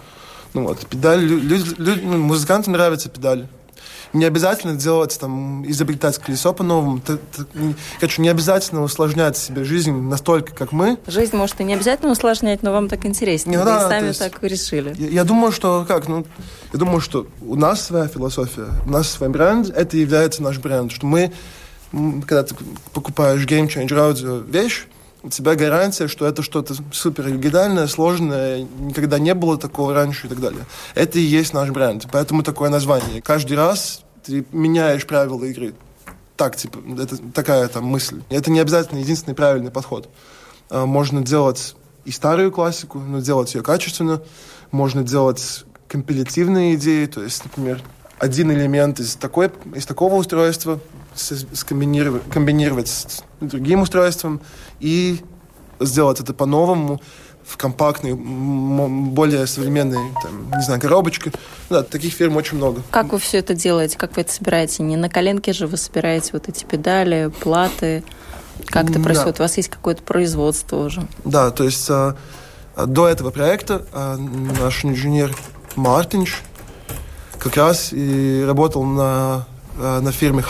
Ну 0.54 0.66
вот, 0.66 0.86
педаль, 0.86 1.20
лю- 1.24 1.38
люди- 1.40 1.74
люди- 1.78 2.02
ну, 2.04 2.18
музыкантам 2.18 2.72
нравятся 2.74 3.08
педали. 3.08 3.48
Не 4.12 4.26
обязательно 4.26 4.74
делать, 4.76 5.18
там, 5.18 5.64
изобретать 5.70 6.18
колесо 6.18 6.52
по-новому. 6.52 7.00
Короче, 7.98 8.20
не 8.20 8.28
обязательно 8.28 8.82
усложнять 8.82 9.38
себе 9.38 9.64
жизнь 9.64 9.90
настолько, 9.92 10.54
как 10.54 10.72
мы. 10.72 10.98
Жизнь 11.06 11.34
может 11.34 11.58
и 11.62 11.64
не 11.64 11.72
обязательно 11.72 12.12
усложнять, 12.12 12.62
но 12.62 12.72
вам 12.72 12.88
так 12.90 13.06
интереснее. 13.06 13.56
Ну 13.58 13.64
Вы 13.64 13.70
да, 13.70 13.88
сами 13.88 14.08
есть- 14.08 14.18
так 14.18 14.42
решили. 14.42 14.94
Я, 14.98 15.08
я 15.08 15.24
думаю, 15.24 15.50
что 15.50 15.86
как, 15.88 16.08
ну, 16.08 16.26
я 16.74 16.78
думаю, 16.78 17.00
что 17.00 17.26
у 17.40 17.54
нас 17.56 17.80
своя 17.86 18.06
философия, 18.06 18.66
у 18.86 18.90
нас 18.90 19.08
свой 19.08 19.30
бренд, 19.30 19.70
это 19.70 19.96
является 19.96 20.42
наш 20.42 20.58
бренд, 20.58 20.92
что 20.92 21.06
мы, 21.06 21.32
когда 21.90 22.42
ты 22.42 22.54
покупаешь 22.92 23.46
Game 23.46 23.68
Changer 23.68 24.12
Audio 24.12 24.46
вещь, 24.50 24.84
у 25.22 25.28
тебя 25.28 25.54
гарантия, 25.54 26.08
что 26.08 26.26
это 26.26 26.42
что-то 26.42 26.74
супер 26.92 27.26
оригинальное, 27.26 27.86
сложное, 27.86 28.66
никогда 28.80 29.18
не 29.18 29.34
было 29.34 29.56
такого 29.56 29.94
раньше 29.94 30.26
и 30.26 30.30
так 30.30 30.40
далее. 30.40 30.66
Это 30.94 31.18
и 31.18 31.22
есть 31.22 31.54
наш 31.54 31.70
бренд, 31.70 32.06
поэтому 32.10 32.42
такое 32.42 32.70
название. 32.70 33.22
Каждый 33.22 33.56
раз 33.56 34.02
ты 34.24 34.44
меняешь 34.52 35.06
правила 35.06 35.44
игры. 35.44 35.74
Так, 36.36 36.56
типа, 36.56 36.78
это 37.00 37.18
такая 37.32 37.68
там 37.68 37.84
мысль. 37.84 38.22
Это 38.30 38.50
не 38.50 38.60
обязательно 38.60 38.98
единственный 38.98 39.34
правильный 39.34 39.70
подход. 39.70 40.08
А, 40.70 40.86
Можно 40.86 41.22
делать 41.22 41.76
и 42.04 42.10
старую 42.10 42.50
классику, 42.50 42.98
но 42.98 43.20
делать 43.20 43.54
ее 43.54 43.62
качественно. 43.62 44.22
Можно 44.70 45.02
делать 45.04 45.64
компилятивные 45.86 46.74
идеи, 46.74 47.06
то 47.06 47.22
есть, 47.22 47.44
например, 47.44 47.80
один 48.22 48.52
элемент 48.52 49.00
из, 49.00 49.16
такой, 49.16 49.50
из 49.74 49.84
такого 49.84 50.14
устройства 50.14 50.78
скомбинировать, 51.16 52.22
комбинировать 52.30 52.86
с 52.86 53.24
другим 53.40 53.80
устройством 53.82 54.40
и 54.78 55.20
сделать 55.80 56.20
это 56.20 56.32
по-новому 56.32 57.02
в 57.44 57.56
компактной, 57.56 58.14
более 58.14 59.48
современной, 59.48 59.98
там, 60.22 60.52
не 60.56 60.62
знаю, 60.62 60.80
коробочке. 60.80 61.32
Да, 61.68 61.82
таких 61.82 62.14
фирм 62.14 62.36
очень 62.36 62.58
много. 62.58 62.82
Как 62.92 63.12
вы 63.12 63.18
все 63.18 63.38
это 63.38 63.54
делаете? 63.54 63.98
Как 63.98 64.14
вы 64.14 64.22
это 64.22 64.32
собираете? 64.32 64.84
Не 64.84 64.94
на 64.94 65.08
коленке 65.08 65.52
же 65.52 65.66
вы 65.66 65.76
собираете 65.76 66.30
вот 66.32 66.48
эти 66.48 66.64
педали, 66.64 67.32
платы? 67.40 68.04
Как 68.66 68.84
это 68.84 69.00
Да. 69.00 69.04
происходит? 69.04 69.40
У 69.40 69.42
вас 69.42 69.56
есть 69.56 69.68
какое-то 69.68 70.04
производство 70.04 70.76
уже? 70.76 71.08
Да, 71.24 71.50
то 71.50 71.64
есть 71.64 71.90
а, 71.90 72.16
а, 72.76 72.86
до 72.86 73.08
этого 73.08 73.32
проекта 73.32 73.84
а, 73.92 74.16
наш 74.16 74.84
инженер 74.84 75.36
Мартинш 75.74 76.42
как 77.42 77.56
раз 77.56 77.88
и 77.92 78.44
работал 78.46 78.84
на, 78.84 79.46
а, 79.78 80.00
на 80.00 80.12
фирме 80.12 80.44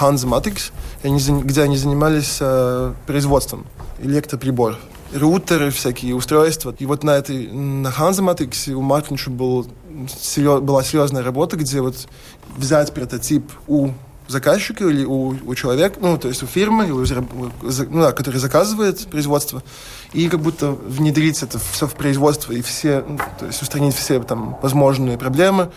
они 1.03 1.19
зан- 1.19 1.41
где 1.43 1.63
они 1.63 1.77
занимались 1.79 2.39
а, 2.41 2.95
производством 3.07 3.67
электроприборов. 4.03 4.79
Рутеры, 5.15 5.71
всякие 5.71 6.15
устройства. 6.15 6.75
И 6.79 6.87
вот 6.87 7.03
на 7.03 7.17
этой, 7.17 7.49
на 7.49 7.89
Hansa 7.89 8.21
Matix 8.21 8.71
у 8.73 8.83
Мартинша 8.83 9.31
был, 9.31 9.67
серьё- 10.23 10.61
была 10.61 10.83
серьезная 10.83 11.23
работа, 11.23 11.57
где 11.57 11.81
вот 11.81 11.97
взять 12.57 12.93
прототип 12.93 13.51
у 13.67 13.91
заказчика 14.29 14.87
или 14.87 15.05
у, 15.05 15.35
у 15.47 15.55
человека, 15.55 15.99
ну, 16.01 16.17
то 16.17 16.29
есть 16.29 16.43
у 16.43 16.47
фирмы, 16.47 16.85
или 16.85 16.93
у 16.93 17.05
ну, 17.63 18.03
да, 18.03 18.13
который 18.13 18.39
заказывает 18.39 19.07
производство, 19.11 19.63
и 20.15 20.29
как 20.29 20.41
будто 20.41 20.71
внедрить 20.71 21.43
это 21.43 21.59
все 21.73 21.87
в 21.87 21.95
производство 21.95 22.53
и 22.53 22.63
все, 22.63 23.05
ну, 23.07 23.19
то 23.39 23.47
есть 23.47 23.61
устранить 23.61 23.95
все 23.95 24.21
там 24.23 24.59
возможные 24.63 25.19
проблемы, 25.19 25.71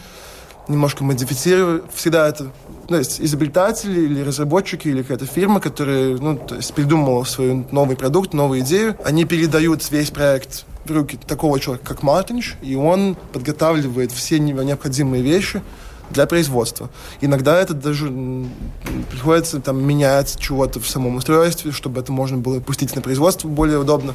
немножко 0.68 1.04
модифицировать. 1.04 1.84
Всегда 1.94 2.28
это, 2.28 2.44
ну, 2.44 2.88
то 2.90 2.98
есть 2.98 3.22
изобретатели 3.22 4.02
или 4.02 4.22
разработчики 4.22 4.88
или 4.88 5.02
какая-то 5.02 5.26
фирма, 5.26 5.60
которая, 5.60 6.18
ну, 6.18 6.38
то 6.38 6.56
есть 6.56 6.74
придумала 6.74 7.24
свой 7.24 7.66
новый 7.72 7.96
продукт, 7.96 8.34
новую 8.34 8.62
идею, 8.62 8.96
они 9.04 9.26
передают 9.26 9.90
весь 9.92 10.12
проект 10.12 10.66
в 10.86 10.92
руки 10.92 11.18
такого 11.28 11.60
человека, 11.60 11.88
как 11.88 12.04
Мартинш, 12.04 12.56
и 12.62 12.76
он 12.76 13.18
подготавливает 13.34 14.12
все 14.12 14.40
необходимые 14.40 15.24
вещи 15.24 15.62
для 16.10 16.26
производства. 16.26 16.90
Иногда 17.22 17.60
это 17.60 17.74
даже 17.74 18.12
приходится 19.10 19.60
там, 19.60 19.84
менять 19.84 20.38
чего-то 20.40 20.80
в 20.80 20.88
самом 20.88 21.16
устройстве, 21.16 21.72
чтобы 21.72 22.00
это 22.02 22.12
можно 22.12 22.38
было 22.38 22.60
пустить 22.60 22.96
на 22.96 23.02
производство 23.02 23.48
более 23.48 23.80
удобно. 23.80 24.14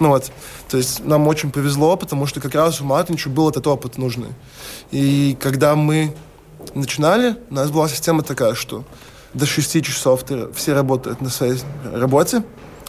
Ну 0.00 0.08
вот, 0.08 0.30
то 0.68 0.76
есть 0.76 1.04
нам 1.04 1.26
очень 1.26 1.50
повезло, 1.50 1.96
потому 1.96 2.26
что 2.26 2.40
как 2.40 2.54
раз 2.54 2.80
у 2.80 2.84
Мартинча 2.84 3.28
был 3.28 3.48
этот 3.50 3.66
опыт 3.66 3.98
нужный. 3.98 4.28
И 4.90 5.36
когда 5.40 5.74
мы 5.74 6.14
начинали, 6.74 7.36
у 7.50 7.54
нас 7.54 7.70
была 7.70 7.88
система 7.88 8.22
такая, 8.22 8.54
что 8.54 8.84
до 9.34 9.46
6 9.46 9.82
часов 9.84 10.24
все 10.54 10.74
работают 10.74 11.20
на 11.20 11.30
своей 11.30 11.58
работе, 11.92 12.42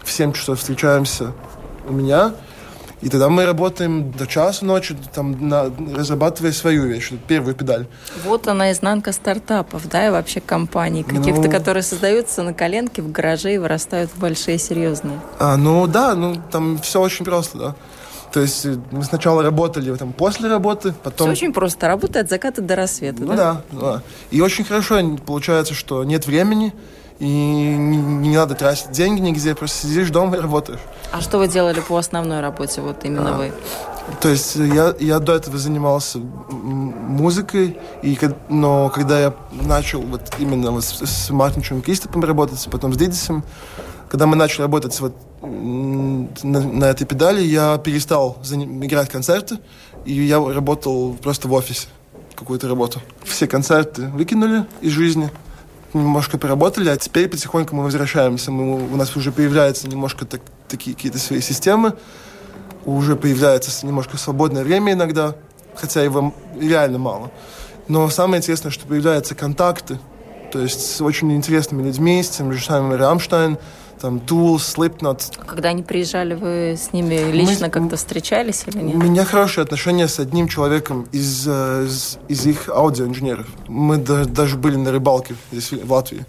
в 0.03 0.11
7 0.11 0.33
часов 0.33 0.59
встречаемся 0.59 1.33
у 1.87 1.93
меня, 1.93 2.33
и 3.01 3.09
тогда 3.09 3.29
мы 3.29 3.45
работаем 3.45 4.11
до 4.11 4.27
часа 4.27 4.65
ночи, 4.65 4.95
там, 5.13 5.47
на, 5.47 5.71
разрабатывая 5.95 6.51
свою 6.51 6.85
вещь, 6.85 7.11
первую 7.27 7.55
педаль. 7.55 7.87
Вот 8.25 8.47
она 8.47 8.71
изнанка 8.71 9.11
стартапов, 9.11 9.87
да, 9.87 10.07
и 10.07 10.09
вообще 10.09 10.41
компаний 10.41 11.03
каких-то, 11.03 11.43
ну, 11.43 11.51
которые 11.51 11.83
создаются 11.83 12.43
на 12.43 12.53
коленке 12.53 13.01
в 13.01 13.11
гараже 13.11 13.55
и 13.55 13.57
вырастают 13.57 14.11
в 14.11 14.19
большие, 14.19 14.57
серьезные. 14.57 15.19
А, 15.39 15.55
ну 15.55 15.87
да, 15.87 16.15
ну 16.15 16.41
там 16.51 16.77
все 16.79 16.99
очень 16.99 17.23
просто, 17.25 17.57
да. 17.57 17.75
То 18.31 18.41
есть 18.41 18.65
э, 18.65 18.77
мы 18.91 19.03
сначала 19.03 19.41
работали 19.41 19.95
там, 19.95 20.13
после 20.13 20.49
работы, 20.49 20.93
потом... 21.03 21.33
Все 21.33 21.45
очень 21.45 21.53
просто. 21.53 21.87
Работа 21.87 22.19
от 22.19 22.29
заката 22.29 22.61
до 22.61 22.75
рассвета, 22.75 23.23
ну, 23.23 23.35
да? 23.35 23.61
да? 23.71 23.79
да. 23.79 24.01
И 24.29 24.41
очень 24.41 24.63
хорошо 24.63 25.17
получается, 25.25 25.73
что 25.73 26.03
нет 26.03 26.27
времени, 26.27 26.73
и 27.19 27.25
не, 27.25 27.97
не 27.97 28.35
надо 28.35 28.55
тратить 28.55 28.91
деньги 28.91 29.19
нигде, 29.19 29.55
просто 29.55 29.87
сидишь 29.87 30.09
дома 30.09 30.37
и 30.37 30.39
работаешь. 30.39 30.79
А 31.11 31.21
что 31.21 31.37
вы 31.39 31.47
делали 31.47 31.79
по 31.79 31.97
основной 31.97 32.39
работе, 32.39 32.81
вот 32.81 33.03
именно 33.03 33.35
а, 33.35 33.37
вы? 33.37 33.51
То 34.21 34.29
есть 34.29 34.55
я, 34.55 34.93
я 34.99 35.19
до 35.19 35.35
этого 35.35 35.57
занимался 35.57 36.19
музыкой, 36.19 37.77
и, 38.03 38.17
но 38.47 38.89
когда 38.89 39.19
я 39.19 39.33
начал 39.51 40.01
вот 40.01 40.21
именно 40.39 40.71
вот 40.71 40.83
с, 40.83 41.05
с 41.05 41.29
Мартинчем 41.29 41.81
Кристопом 41.81 42.23
работать, 42.23 42.67
потом 42.71 42.93
с 42.93 42.97
Дидисом, 42.97 43.43
когда 44.09 44.27
мы 44.27 44.35
начали 44.35 44.63
работать 44.63 44.99
вот 44.99 45.15
на, 45.41 46.59
на 46.59 46.85
этой 46.85 47.05
педали, 47.05 47.41
я 47.41 47.77
перестал 47.77 48.37
играть 48.51 49.09
концерты, 49.09 49.59
и 50.05 50.13
я 50.13 50.37
работал 50.37 51.13
просто 51.13 51.47
в 51.47 51.53
офисе 51.53 51.87
какую-то 52.35 52.67
работу. 52.67 53.01
Все 53.23 53.47
концерты 53.47 54.07
выкинули 54.07 54.65
из 54.81 54.91
жизни, 54.91 55.29
немножко 55.93 56.37
поработали, 56.37 56.89
а 56.89 56.97
теперь 56.97 57.27
потихоньку 57.27 57.75
мы 57.75 57.83
возвращаемся. 57.83 58.51
Мы, 58.51 58.91
у 58.91 58.95
нас 58.95 59.15
уже 59.15 59.31
появляются 59.31 59.87
немножко 59.87 60.25
так, 60.25 60.41
такие 60.69 60.95
какие-то 60.95 61.19
свои 61.19 61.41
системы, 61.41 61.93
уже 62.85 63.15
появляется 63.15 63.85
немножко 63.85 64.17
свободное 64.17 64.63
время 64.63 64.93
иногда, 64.93 65.35
хотя 65.75 66.01
его 66.01 66.33
реально 66.59 66.99
мало. 66.99 67.31
Но 67.87 68.09
самое 68.09 68.39
интересное, 68.39 68.71
что 68.71 68.85
появляются 68.85 69.35
контакты, 69.35 69.99
то 70.51 70.59
есть 70.59 70.95
с 70.95 71.01
очень 71.01 71.31
интересными 71.33 71.83
людьми, 71.83 72.23
с 72.23 72.29
тем 72.29 72.51
же 72.53 72.63
самым 72.63 72.93
Рамштайн, 72.93 73.57
там 73.99 74.17
Tools, 74.17 74.57
Slipknot. 74.57 75.45
Когда 75.45 75.69
они 75.69 75.83
приезжали, 75.83 76.33
вы 76.33 76.77
с 76.77 76.93
ними 76.93 77.31
лично 77.31 77.67
Мы, 77.67 77.71
как-то 77.71 77.97
встречались 77.97 78.63
или 78.67 78.77
нет? 78.77 78.95
У 78.95 78.99
меня 78.99 79.25
хорошие 79.25 79.63
отношения 79.63 80.07
с 80.07 80.19
одним 80.19 80.47
человеком 80.47 81.07
из, 81.11 81.45
э, 81.47 81.85
из, 81.85 82.17
из 82.27 82.45
их 82.45 82.69
аудиоинженеров. 82.69 83.47
Мы 83.67 83.97
да, 83.97 84.25
даже 84.25 84.55
были 84.55 84.77
на 84.77 84.91
рыбалке 84.91 85.35
здесь, 85.51 85.71
в 85.71 85.91
Латвии. 85.91 86.25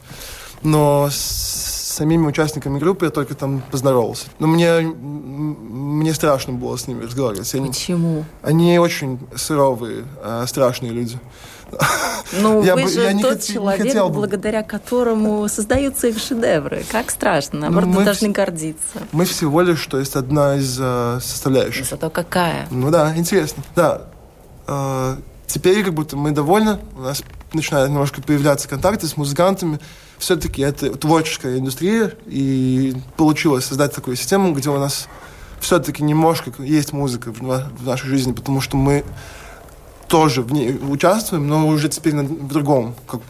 Но 0.63 1.09
с 1.11 1.80
самими 2.01 2.27
участниками 2.27 2.79
группы 2.79 3.05
я 3.05 3.11
только 3.11 3.35
там 3.35 3.63
поздоровался. 3.71 4.29
Но 4.39 4.47
мне, 4.47 4.81
мне 4.81 6.15
страшно 6.15 6.55
было 6.55 6.75
с 6.79 6.89
ними 6.89 7.05
разговаривать. 7.05 7.53
Почему? 7.53 8.25
Они, 8.43 8.71
они 8.71 8.79
очень 8.79 9.19
суровые, 9.37 10.07
э, 10.25 10.45
страшные 10.47 10.93
люди. 10.93 11.19
Ну, 12.41 12.63
я 12.65 12.75
вы 12.75 12.85
бы, 12.85 12.89
же 12.89 13.03
я 13.03 13.13
тот 13.19 13.37
не 13.37 13.55
человек, 13.55 13.83
хотел... 13.83 14.09
благодаря 14.09 14.63
которому 14.63 15.47
создаются 15.49 16.07
их 16.07 16.19
шедевры. 16.19 16.85
Как 16.91 17.11
страшно, 17.11 17.61
наоборот, 17.61 17.91
ну, 17.91 17.97
мы 17.97 18.05
должны 18.07 18.31
в... 18.31 18.33
гордиться. 18.33 18.99
Мы 19.13 19.27
всего 19.27 19.61
лишь, 19.61 19.85
то 19.85 19.99
есть 19.99 20.17
одна 20.17 20.57
из 20.57 20.79
э, 20.81 21.19
составляющих. 21.21 21.85
Зато 21.85 22.09
какая? 22.09 22.67
Ну 22.71 22.91
да, 22.91 23.15
интересно. 23.15 23.63
Да. 23.77 24.09
Э, 24.67 25.17
теперь 25.47 25.85
как 25.85 25.93
будто 25.93 26.17
мы 26.17 26.31
довольны, 26.31 26.79
у 26.97 27.03
нас 27.03 27.23
начинают 27.53 27.91
немножко 27.91 28.23
появляться 28.23 28.69
контакты 28.69 29.07
с 29.07 29.19
музыкантами. 29.19 29.81
Все-таки 30.21 30.63
это 30.63 30.95
творческая 30.95 31.59
индустрия, 31.59 32.13
и 32.27 32.95
получилось 33.17 33.65
создать 33.65 33.95
такую 33.95 34.17
систему, 34.17 34.53
где 34.53 34.69
у 34.69 34.79
нас 34.79 35.09
все-таки 35.61 36.03
немножко 36.03 36.53
есть 36.63 36.93
музыка 36.93 37.33
в, 37.33 37.87
нашей 37.87 38.07
жизни, 38.07 38.33
потому 38.33 38.61
что 38.61 38.77
мы 38.77 39.05
тоже 40.09 40.43
в 40.43 40.53
ней 40.53 40.77
участвуем, 40.77 41.49
но 41.49 41.67
уже 41.67 41.89
теперь 41.89 42.15
на, 42.15 42.25
в 42.25 42.49
другом, 42.49 42.95
как, 43.07 43.21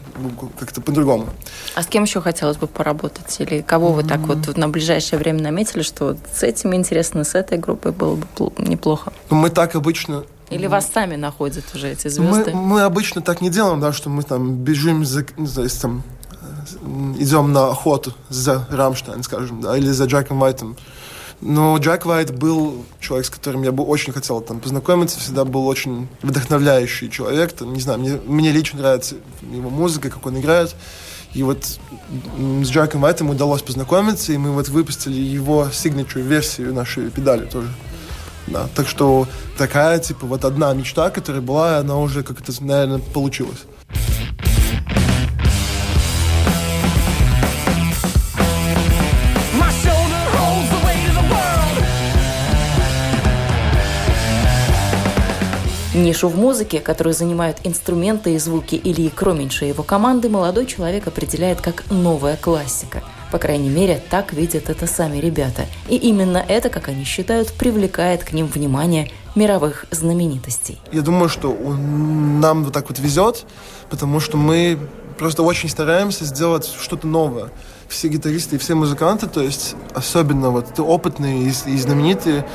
как-то 0.59 0.81
по-другому. 0.81 1.27
А 1.75 1.83
с 1.83 1.87
кем 1.87 2.03
еще 2.03 2.19
хотелось 2.21 2.57
бы 2.57 2.67
поработать? 2.67 3.39
Или 3.39 3.61
кого 3.61 3.93
вы 3.93 4.03
так 4.03 4.19
вот 4.21 4.57
на 4.57 4.67
ближайшее 4.67 5.17
время 5.17 5.41
наметили, 5.41 5.83
что 5.83 6.07
вот 6.09 6.17
с 6.33 6.43
этим 6.43 6.75
интересно, 6.75 7.23
с 7.23 7.35
этой 7.35 7.57
группой 7.57 7.91
было 7.91 8.15
бы 8.15 8.25
неплохо? 8.57 9.13
Ну, 9.29 9.37
мы 9.37 9.49
так 9.49 9.75
обычно 9.75 10.23
или 10.51 10.67
вас 10.67 10.91
сами 10.93 11.15
находят 11.15 11.63
уже 11.73 11.91
эти 11.91 12.09
звезды? 12.09 12.51
Мы, 12.51 12.61
мы 12.61 12.81
обычно 12.81 13.21
так 13.21 13.39
не 13.39 13.49
делаем, 13.49 13.79
да, 13.79 13.93
что 13.93 14.09
мы 14.09 14.21
там 14.21 14.55
бежим 14.55 15.05
за, 15.05 15.25
знаю, 15.37 15.69
там, 15.81 16.03
идем 17.17 17.51
на 17.51 17.69
охоту 17.69 18.13
за 18.29 18.67
Рамштайн, 18.69 19.23
скажем, 19.23 19.61
да, 19.61 19.77
или 19.77 19.89
за 19.89 20.05
Джеком 20.05 20.41
Уайтом. 20.41 20.77
Но 21.41 21.75
Джек 21.77 22.05
Вайт 22.05 22.37
был 22.37 22.85
человек, 22.99 23.25
с 23.25 23.29
которым 23.31 23.63
я 23.63 23.71
бы 23.71 23.83
очень 23.83 24.13
хотел 24.13 24.41
там 24.41 24.59
познакомиться, 24.59 25.19
всегда 25.19 25.43
был 25.43 25.65
очень 25.65 26.07
вдохновляющий 26.21 27.09
человек. 27.09 27.53
Там, 27.53 27.73
не 27.73 27.81
знаю, 27.81 27.99
мне, 27.99 28.19
мне 28.27 28.51
лично 28.51 28.79
нравится 28.79 29.15
его 29.51 29.71
музыка, 29.71 30.11
как 30.11 30.23
он 30.27 30.39
играет. 30.39 30.75
И 31.33 31.41
вот 31.41 31.65
с 31.65 32.69
Джеком 32.69 33.01
Вайтом 33.01 33.31
удалось 33.31 33.63
познакомиться, 33.63 34.33
и 34.33 34.37
мы 34.37 34.51
вот 34.51 34.69
выпустили 34.69 35.19
его 35.19 35.67
signature 35.71 36.21
версию 36.21 36.73
нашей 36.75 37.09
педали 37.09 37.45
тоже. 37.45 37.69
Да, 38.47 38.67
так 38.75 38.87
что 38.87 39.27
такая, 39.57 39.99
типа, 39.99 40.27
вот 40.27 40.45
одна 40.45 40.73
мечта, 40.73 41.09
которая 41.09 41.41
была, 41.41 41.77
она 41.77 41.97
уже 41.97 42.21
как-то, 42.21 42.51
наверное, 42.63 42.99
получилась. 42.99 43.59
Нишу 55.93 56.29
в 56.29 56.37
музыке, 56.37 56.79
которую 56.79 57.13
занимают 57.13 57.57
инструменты 57.65 58.33
и 58.33 58.37
звуки 58.39 58.79
Ильи 58.81 59.09
Кроменьша 59.09 59.65
и 59.65 59.69
его 59.69 59.83
команды, 59.83 60.29
молодой 60.29 60.65
человек 60.65 61.05
определяет 61.07 61.59
как 61.59 61.83
новая 61.91 62.37
классика. 62.37 63.03
По 63.29 63.37
крайней 63.37 63.67
мере, 63.67 64.01
так 64.09 64.31
видят 64.31 64.69
это 64.69 64.87
сами 64.87 65.17
ребята. 65.17 65.65
И 65.89 65.97
именно 65.97 66.37
это, 66.37 66.69
как 66.69 66.87
они 66.87 67.03
считают, 67.03 67.51
привлекает 67.51 68.23
к 68.23 68.31
ним 68.31 68.47
внимание 68.47 69.11
мировых 69.35 69.85
знаменитостей. 69.91 70.79
Я 70.93 71.01
думаю, 71.01 71.27
что 71.27 71.53
нам 71.53 72.63
вот 72.63 72.73
так 72.73 72.87
вот 72.87 72.97
везет, 72.97 73.45
потому 73.89 74.21
что 74.21 74.37
мы 74.37 74.79
просто 75.19 75.43
очень 75.43 75.67
стараемся 75.67 76.23
сделать 76.23 76.71
что-то 76.81 77.05
новое 77.05 77.51
все 77.91 78.07
гитаристы 78.07 78.55
и 78.55 78.59
все 78.59 78.73
музыканты, 78.73 79.27
то 79.27 79.41
есть 79.41 79.75
особенно 79.93 80.49
вот 80.49 80.79
опытные 80.79 81.43
и, 81.43 81.49
и 81.49 81.77
знаменитые, 81.77 82.47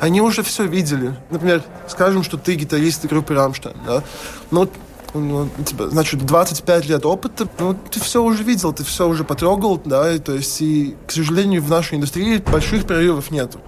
они 0.00 0.20
уже 0.20 0.42
все 0.42 0.64
видели. 0.66 1.14
Например, 1.30 1.62
скажем, 1.88 2.22
что 2.22 2.38
ты 2.38 2.54
гитарист 2.54 3.04
группы 3.06 3.34
«Рамштайн», 3.34 3.76
да? 3.86 4.02
Ну, 4.50 4.68
ну, 5.14 5.48
типа, 5.64 5.90
значит, 5.90 6.24
25 6.24 6.86
лет 6.86 7.06
опыта, 7.06 7.48
ну, 7.58 7.74
ты 7.74 8.00
все 8.00 8.22
уже 8.22 8.42
видел, 8.42 8.72
ты 8.72 8.84
все 8.84 9.08
уже 9.08 9.24
потрогал, 9.24 9.80
да, 9.84 10.12
и, 10.12 10.18
то 10.18 10.34
есть, 10.34 10.60
и, 10.60 10.96
к 11.06 11.12
сожалению, 11.12 11.62
в 11.62 11.70
нашей 11.70 11.96
индустрии 11.96 12.38
больших 12.38 12.86
прорывов 12.86 13.30
нету. 13.30 13.60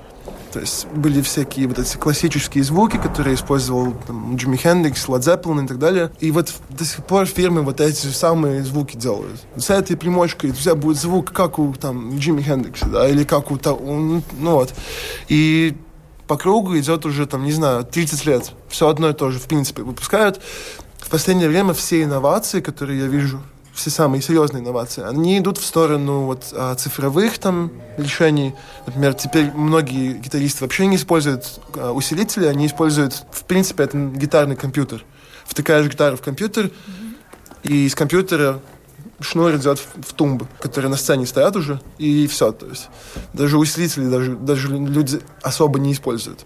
То 0.56 0.60
есть 0.60 0.86
были 0.86 1.20
всякие 1.20 1.68
вот 1.68 1.78
эти 1.78 1.98
классические 1.98 2.64
звуки, 2.64 2.96
которые 2.96 3.34
использовал 3.34 3.92
там, 4.06 4.36
Джимми 4.36 4.56
Хендрикс, 4.56 5.06
Led 5.06 5.20
Zeppelin 5.20 5.66
и 5.66 5.68
так 5.68 5.78
далее. 5.78 6.10
И 6.18 6.30
вот 6.30 6.50
до 6.70 6.82
сих 6.86 7.04
пор 7.04 7.26
фирмы 7.26 7.60
вот 7.60 7.82
эти 7.82 8.06
самые 8.06 8.64
звуки 8.64 8.96
делают. 8.96 9.38
С 9.54 9.68
этой 9.68 9.98
примочкой 9.98 10.52
у 10.52 10.54
тебя 10.54 10.74
будет 10.74 10.96
звук, 10.96 11.30
как 11.32 11.58
у 11.58 11.74
там 11.74 12.18
Джимми 12.18 12.40
Хендрикса, 12.40 12.86
да, 12.86 13.06
или 13.06 13.24
как 13.24 13.50
у, 13.50 13.58
ну 13.58 14.22
вот. 14.40 14.72
И 15.28 15.76
по 16.26 16.38
кругу 16.38 16.78
идет 16.78 17.04
уже, 17.04 17.26
там, 17.26 17.44
не 17.44 17.52
знаю, 17.52 17.84
30 17.84 18.24
лет. 18.24 18.52
Все 18.70 18.88
одно 18.88 19.10
и 19.10 19.12
то 19.12 19.30
же, 19.30 19.38
в 19.38 19.48
принципе, 19.48 19.82
выпускают. 19.82 20.40
В 20.96 21.10
последнее 21.10 21.50
время 21.50 21.74
все 21.74 22.02
инновации, 22.02 22.62
которые 22.62 23.00
я 23.00 23.06
вижу 23.08 23.42
все 23.76 23.90
самые 23.90 24.22
серьезные 24.22 24.62
инновации, 24.62 25.04
они 25.06 25.38
идут 25.38 25.58
в 25.58 25.64
сторону 25.64 26.22
вот, 26.22 26.46
а, 26.52 26.74
цифровых 26.74 27.38
там 27.38 27.70
решений. 27.98 28.54
Например, 28.86 29.12
теперь 29.12 29.52
многие 29.52 30.14
гитаристы 30.14 30.64
вообще 30.64 30.86
не 30.86 30.96
используют 30.96 31.60
а, 31.74 31.92
усилители, 31.92 32.46
они 32.46 32.66
используют, 32.66 33.26
в 33.30 33.44
принципе, 33.44 33.84
это 33.84 33.98
гитарный 33.98 34.56
компьютер. 34.56 35.04
Втыкаешь 35.44 35.86
гитару 35.88 36.16
в 36.16 36.22
компьютер, 36.22 36.66
mm-hmm. 36.66 37.14
и 37.64 37.86
из 37.86 37.94
компьютера 37.94 38.60
шнур 39.20 39.54
идет 39.56 39.78
в, 39.78 40.10
в 40.10 40.12
тумбы, 40.14 40.46
которые 40.60 40.90
на 40.90 40.96
сцене 40.96 41.26
стоят 41.26 41.56
уже, 41.56 41.80
и 41.98 42.26
все. 42.26 42.52
То 42.52 42.66
есть 42.66 42.88
даже 43.32 43.58
усилители 43.58 44.08
даже, 44.08 44.36
даже 44.36 44.68
люди 44.68 45.20
особо 45.42 45.78
не 45.78 45.92
используют. 45.92 46.44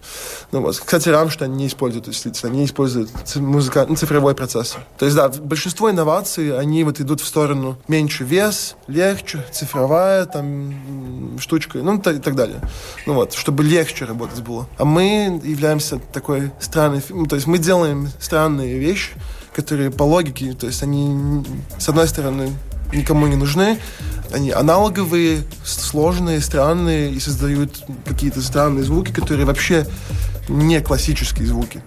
Ну, 0.51 0.61
вот. 0.61 0.77
Кстати, 0.77 1.09
Рамштайн 1.09 1.51
не 1.53 1.67
использует 1.67 2.07
усилители, 2.07 2.47
они 2.47 2.65
используют 2.65 3.09
музыка, 3.35 3.85
ну, 3.87 3.95
цифровой 3.95 4.35
процессор. 4.35 4.81
То 4.97 5.05
есть, 5.05 5.17
да, 5.17 5.29
большинство 5.29 5.89
инноваций, 5.89 6.57
они 6.57 6.83
вот 6.83 6.99
идут 6.99 7.21
в 7.21 7.25
сторону 7.25 7.77
меньше 7.87 8.23
вес, 8.23 8.75
легче, 8.87 9.45
цифровая 9.51 10.25
там 10.25 11.37
штучка, 11.39 11.79
ну, 11.79 11.97
и 11.97 11.99
так 11.99 12.35
далее. 12.35 12.61
Ну 13.05 13.13
вот, 13.13 13.33
чтобы 13.33 13.63
легче 13.63 14.05
работать 14.05 14.41
было. 14.41 14.67
А 14.77 14.85
мы 14.85 15.41
являемся 15.43 15.99
такой 15.99 16.51
странной, 16.59 17.01
ну, 17.09 17.25
то 17.25 17.35
есть 17.35 17.47
мы 17.47 17.57
делаем 17.57 18.09
странные 18.19 18.77
вещи, 18.77 19.11
которые 19.55 19.91
по 19.91 20.03
логике, 20.03 20.53
то 20.53 20.67
есть 20.67 20.81
они, 20.83 21.43
с 21.77 21.89
одной 21.89 22.07
стороны, 22.07 22.51
никому 22.93 23.27
не 23.27 23.35
нужны, 23.35 23.77
они 24.33 24.51
аналоговые, 24.51 25.43
сложные, 25.63 26.41
странные 26.41 27.11
и 27.11 27.19
создают 27.19 27.83
какие-то 28.05 28.41
странные 28.41 28.83
звуки, 28.83 29.11
которые 29.11 29.45
вообще 29.45 29.85
не 30.47 30.79
классические 30.81 31.47
звуки. 31.47 31.81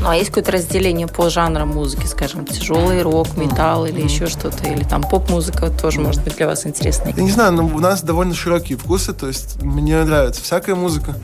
Ну, 0.00 0.12
а 0.12 0.16
есть 0.16 0.30
какое-то 0.30 0.52
разделение 0.52 1.06
по 1.06 1.28
жанрам 1.28 1.68
музыки, 1.68 2.06
скажем, 2.06 2.46
тяжелый 2.46 3.02
рок, 3.02 3.36
металл 3.36 3.84
или 3.84 4.00
еще 4.00 4.26
что-то, 4.26 4.66
или 4.66 4.82
там 4.82 5.02
поп-музыка 5.02 5.68
тоже 5.68 6.00
может 6.00 6.24
быть 6.24 6.36
для 6.36 6.46
вас 6.46 6.64
интересной? 6.64 7.12
Я 7.14 7.22
не 7.22 7.30
знаю, 7.30 7.52
но 7.52 7.66
у 7.66 7.78
нас 7.78 8.02
довольно 8.02 8.34
широкие 8.34 8.78
вкусы, 8.78 9.12
то 9.12 9.26
есть 9.26 9.60
мне 9.62 10.02
нравится 10.02 10.42
всякая 10.42 10.76
музыка 10.76 11.14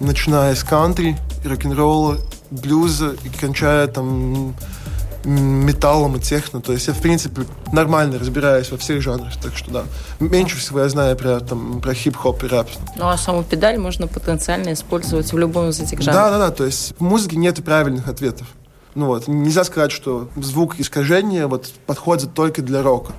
начиная 0.00 0.54
с 0.54 0.64
кантри, 0.64 1.16
рок-н-ролла, 1.44 2.18
блюза 2.50 3.16
и 3.24 3.28
кончая 3.28 3.86
там 3.86 4.54
металлом 5.26 6.16
и 6.16 6.20
техно. 6.20 6.60
То 6.60 6.72
есть 6.72 6.86
я, 6.86 6.94
в 6.94 7.00
принципе, 7.00 7.42
нормально 7.72 8.18
разбираюсь 8.18 8.70
во 8.70 8.78
всех 8.78 9.02
жанрах. 9.02 9.36
Так 9.42 9.56
что 9.56 9.70
да. 9.70 9.84
Меньше 10.20 10.56
всего 10.56 10.80
я 10.80 10.88
знаю 10.88 11.16
про, 11.16 11.40
там, 11.40 11.80
про 11.80 11.94
хип-хоп 11.94 12.44
и 12.44 12.46
рэп. 12.46 12.68
Ну 12.96 13.08
а 13.08 13.16
саму 13.16 13.42
педаль 13.42 13.78
можно 13.78 14.06
потенциально 14.06 14.72
использовать 14.72 15.32
в 15.32 15.38
любом 15.38 15.70
из 15.70 15.80
этих 15.80 16.00
жанров. 16.00 16.22
Да, 16.22 16.30
да, 16.30 16.38
да. 16.38 16.50
То 16.50 16.64
есть 16.64 16.94
в 16.98 17.02
музыке 17.02 17.36
нет 17.36 17.62
правильных 17.64 18.08
ответов. 18.08 18.46
Ну 18.94 19.06
вот, 19.06 19.28
нельзя 19.28 19.64
сказать, 19.64 19.92
что 19.92 20.28
звук 20.36 20.80
искажения 20.80 21.46
вот 21.48 21.70
подходит 21.86 22.32
только 22.32 22.62
для 22.62 22.82
рока. 22.82 23.12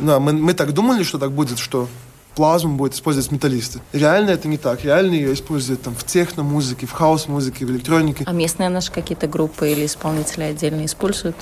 Да, 0.00 0.18
мы, 0.18 0.32
мы 0.32 0.52
так 0.52 0.72
думали, 0.72 1.04
что 1.04 1.18
так 1.18 1.32
будет, 1.32 1.58
что 1.58 1.88
плазму 2.36 2.76
будет 2.76 2.94
использовать 2.94 3.32
металлисты. 3.32 3.80
Реально 3.92 4.30
это 4.30 4.46
не 4.46 4.58
так. 4.58 4.84
Реально 4.84 5.14
ее 5.14 5.32
используют 5.32 5.82
там 5.82 5.96
в 5.96 6.04
техно-музыке, 6.04 6.86
в 6.86 6.92
хаус-музыке, 6.92 7.64
в 7.64 7.70
электронике. 7.70 8.24
А 8.26 8.32
местные 8.32 8.68
наши 8.68 8.92
какие-то 8.92 9.26
группы 9.26 9.72
или 9.72 9.86
исполнители 9.86 10.44
отдельно 10.44 10.84
используют 10.84 11.34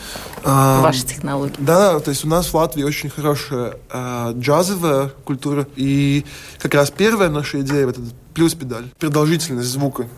а, 0.45 0.81
ваши 0.81 1.05
технологии? 1.05 1.57
Да, 1.59 2.01
то 2.01 2.11
есть 2.11 2.25
у 2.25 2.29
нас 2.29 2.47
в 2.47 2.55
Латвии 2.55 2.85
очень 2.85 3.11
хорошая 3.11 3.75
а, 3.91 4.33
джазовая 4.33 5.11
культура. 5.25 5.67
И 5.77 6.25
как 6.59 6.75
раз 6.75 6.91
первая 6.91 7.29
наша 7.29 7.61
идея, 7.61 7.87
вот 7.87 7.99
этот 7.99 8.15
Plus-педаль, 8.33 8.85
продолжительность 8.99 9.69
звука 9.69 10.09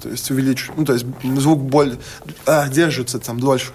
то 0.00 0.08
есть 0.08 0.30
увеличивать, 0.30 0.78
ну, 0.78 0.84
то 0.84 0.92
есть 0.92 1.04
звук 1.22 1.60
более, 1.60 1.98
а, 2.46 2.68
держится 2.68 3.18
там 3.18 3.40
дольше. 3.40 3.72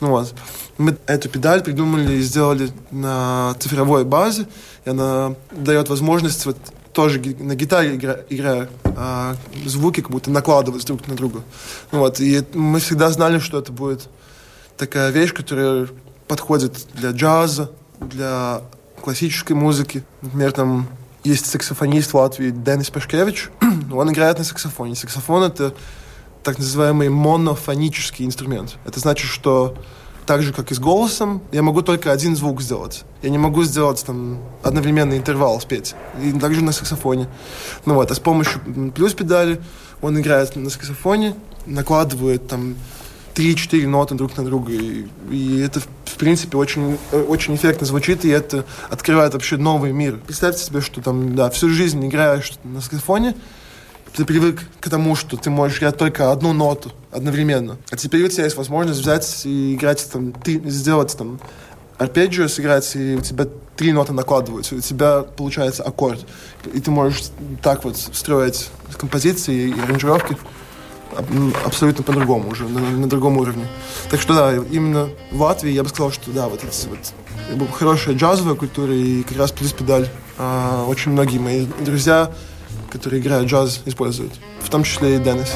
Ну 0.00 0.08
вот. 0.08 0.34
Мы 0.78 0.96
эту 1.06 1.28
педаль 1.28 1.62
придумали 1.62 2.16
и 2.16 2.20
сделали 2.20 2.70
на 2.90 3.54
цифровой 3.60 4.04
базе, 4.04 4.46
и 4.86 4.90
она 4.90 5.34
дает 5.50 5.88
возможность 5.88 6.46
вот 6.46 6.56
тоже 6.92 7.20
на 7.40 7.54
гитаре 7.56 7.96
игра, 7.96 8.18
играя, 8.30 8.70
а, 8.84 9.36
звуки 9.66 10.00
как 10.00 10.10
будто 10.10 10.30
накладываться 10.30 10.86
друг 10.86 11.06
на 11.08 11.14
друга. 11.14 11.42
Вот, 11.90 12.20
и 12.20 12.42
мы 12.54 12.78
всегда 12.78 13.10
знали, 13.10 13.38
что 13.38 13.58
это 13.58 13.72
будет 13.72 14.08
такая 14.78 15.10
вещь, 15.10 15.34
которая 15.34 15.88
подходит 16.28 16.86
для 16.94 17.10
джаза, 17.10 17.70
для 18.00 18.62
классической 19.02 19.52
музыки. 19.52 20.04
Например, 20.22 20.52
там 20.52 20.88
есть 21.24 21.46
саксофонист 21.46 22.12
в 22.12 22.16
Латвии 22.16 22.50
Денис 22.50 22.88
Пашкевич. 22.88 23.50
Он 23.92 24.10
играет 24.12 24.38
на 24.38 24.44
саксофоне. 24.44 24.94
Саксофон— 24.94 25.42
это 25.44 25.74
так 26.44 26.58
называемый 26.58 27.08
монофонический 27.08 28.24
инструмент. 28.24 28.76
Это 28.84 29.00
значит, 29.00 29.28
что 29.28 29.76
так 30.26 30.42
же, 30.42 30.52
как 30.52 30.72
и 30.72 30.74
с 30.74 30.78
голосом, 30.78 31.40
я 31.52 31.62
могу 31.62 31.82
только 31.82 32.12
один 32.12 32.36
звук 32.36 32.60
сделать. 32.60 33.04
Я 33.22 33.30
не 33.30 33.38
могу 33.38 33.62
сделать 33.62 34.04
там 34.04 34.38
одновременный 34.62 35.16
интервал 35.16 35.60
спеть. 35.60 35.94
И 36.22 36.32
также 36.32 36.62
на 36.62 36.72
саксофоне. 36.72 37.28
Ну 37.86 37.94
вот, 37.94 38.10
а 38.10 38.14
с 38.14 38.18
помощью 38.18 38.60
плюс 38.94 39.14
педали 39.14 39.60
он 40.02 40.18
играет 40.20 40.54
на 40.56 40.68
саксофоне, 40.68 41.34
накладывает 41.64 42.48
там 42.48 42.74
3-4 43.34 43.86
ноты 43.86 44.14
друг 44.14 44.36
на 44.36 44.44
друга. 44.44 44.72
И, 44.72 45.06
и 45.30 45.60
это, 45.60 45.80
в 45.80 46.16
принципе, 46.18 46.56
очень, 46.56 46.98
очень 47.12 47.54
эффектно 47.54 47.86
звучит, 47.86 48.24
и 48.24 48.28
это 48.28 48.64
открывает 48.90 49.34
вообще 49.34 49.56
новый 49.56 49.92
мир. 49.92 50.18
Представьте 50.26 50.64
себе, 50.64 50.80
что 50.80 51.00
там, 51.00 51.36
да, 51.36 51.50
всю 51.50 51.68
жизнь 51.68 52.04
играешь 52.06 52.52
на 52.64 52.80
саксофоне, 52.80 53.34
ты 54.16 54.24
привык 54.24 54.62
к 54.80 54.88
тому, 54.88 55.14
что 55.14 55.36
ты 55.36 55.50
можешь 55.50 55.78
играть 55.78 55.98
только 55.98 56.32
одну 56.32 56.54
ноту 56.54 56.90
одновременно. 57.12 57.76
А 57.90 57.96
теперь 57.96 58.24
у 58.24 58.28
тебя 58.28 58.44
есть 58.44 58.56
возможность 58.56 59.00
взять 59.00 59.42
и 59.44 59.74
играть 59.74 60.10
там, 60.10 60.32
ты, 60.32 60.58
сделать 60.70 61.14
там 61.16 61.38
арпеджио 61.98 62.48
сыграть, 62.48 62.96
и 62.96 63.16
у 63.16 63.20
тебя 63.20 63.46
три 63.76 63.92
ноты 63.92 64.14
накладываются, 64.14 64.74
у 64.74 64.80
тебя 64.80 65.22
получается 65.22 65.82
аккорд. 65.82 66.26
И 66.72 66.80
ты 66.80 66.90
можешь 66.90 67.24
так 67.62 67.84
вот 67.84 67.96
строить 67.96 68.68
композиции 68.98 69.68
и 69.68 69.80
аранжировки 69.80 70.36
абсолютно 71.64 72.02
по-другому 72.02 72.50
уже, 72.50 72.68
на, 72.68 72.80
на 72.80 73.08
другом 73.08 73.36
уровне. 73.36 73.66
Так 74.10 74.20
что 74.20 74.34
да, 74.34 74.54
именно 74.54 75.08
в 75.30 75.40
Латвии 75.40 75.70
я 75.70 75.82
бы 75.82 75.88
сказал, 75.88 76.10
что 76.10 76.30
да, 76.30 76.48
вот 76.48 76.64
эти 76.64 76.88
вот 76.88 77.70
хорошая 77.70 78.14
джазовая 78.14 78.54
культура 78.54 78.92
и 78.94 79.22
как 79.22 79.36
раз 79.36 79.52
плюс 79.52 79.72
педаль. 79.72 80.08
А, 80.38 80.84
очень 80.86 81.12
многие 81.12 81.38
мои 81.38 81.66
друзья 81.80 82.32
которые 82.96 83.20
играют 83.20 83.50
джаз, 83.50 83.82
используют. 83.84 84.32
В 84.60 84.70
том 84.70 84.82
числе 84.82 85.16
и 85.16 85.18
Деннис. 85.18 85.52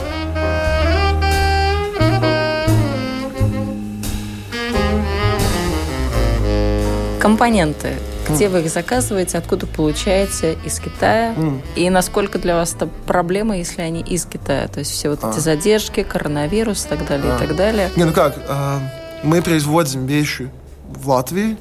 Компоненты. 7.19 7.95
Где 8.29 8.49
вы 8.49 8.61
их 8.61 8.71
заказываете, 8.71 9.39
откуда 9.39 9.67
получаете? 9.67 10.57
Из 10.65 10.79
Китая? 10.79 11.35
Mm. 11.35 11.61
И 11.75 11.91
насколько 11.91 12.39
для 12.39 12.55
вас 12.55 12.75
это 12.75 12.87
проблема, 13.07 13.57
если 13.59 13.83
они 13.83 14.01
из 14.03 14.25
Китая? 14.25 14.69
То 14.69 14.81
есть 14.81 14.93
все 14.93 15.11
вот 15.11 15.19
а. 15.23 15.31
эти 15.31 15.41
задержки, 15.41 16.03
коронавирус 16.05 16.85
и 16.85 16.89
так 16.89 17.07
далее, 17.07 17.33
а. 17.33 17.37
и 17.37 17.39
так 17.47 17.57
далее. 17.57 17.91
Не, 17.97 18.05
ну 18.05 18.13
как, 18.13 18.37
а, 18.49 18.79
мы 19.25 19.43
производим 19.43 20.07
вещи 20.07 20.49
в 20.89 21.09
Латвии, 21.09 21.57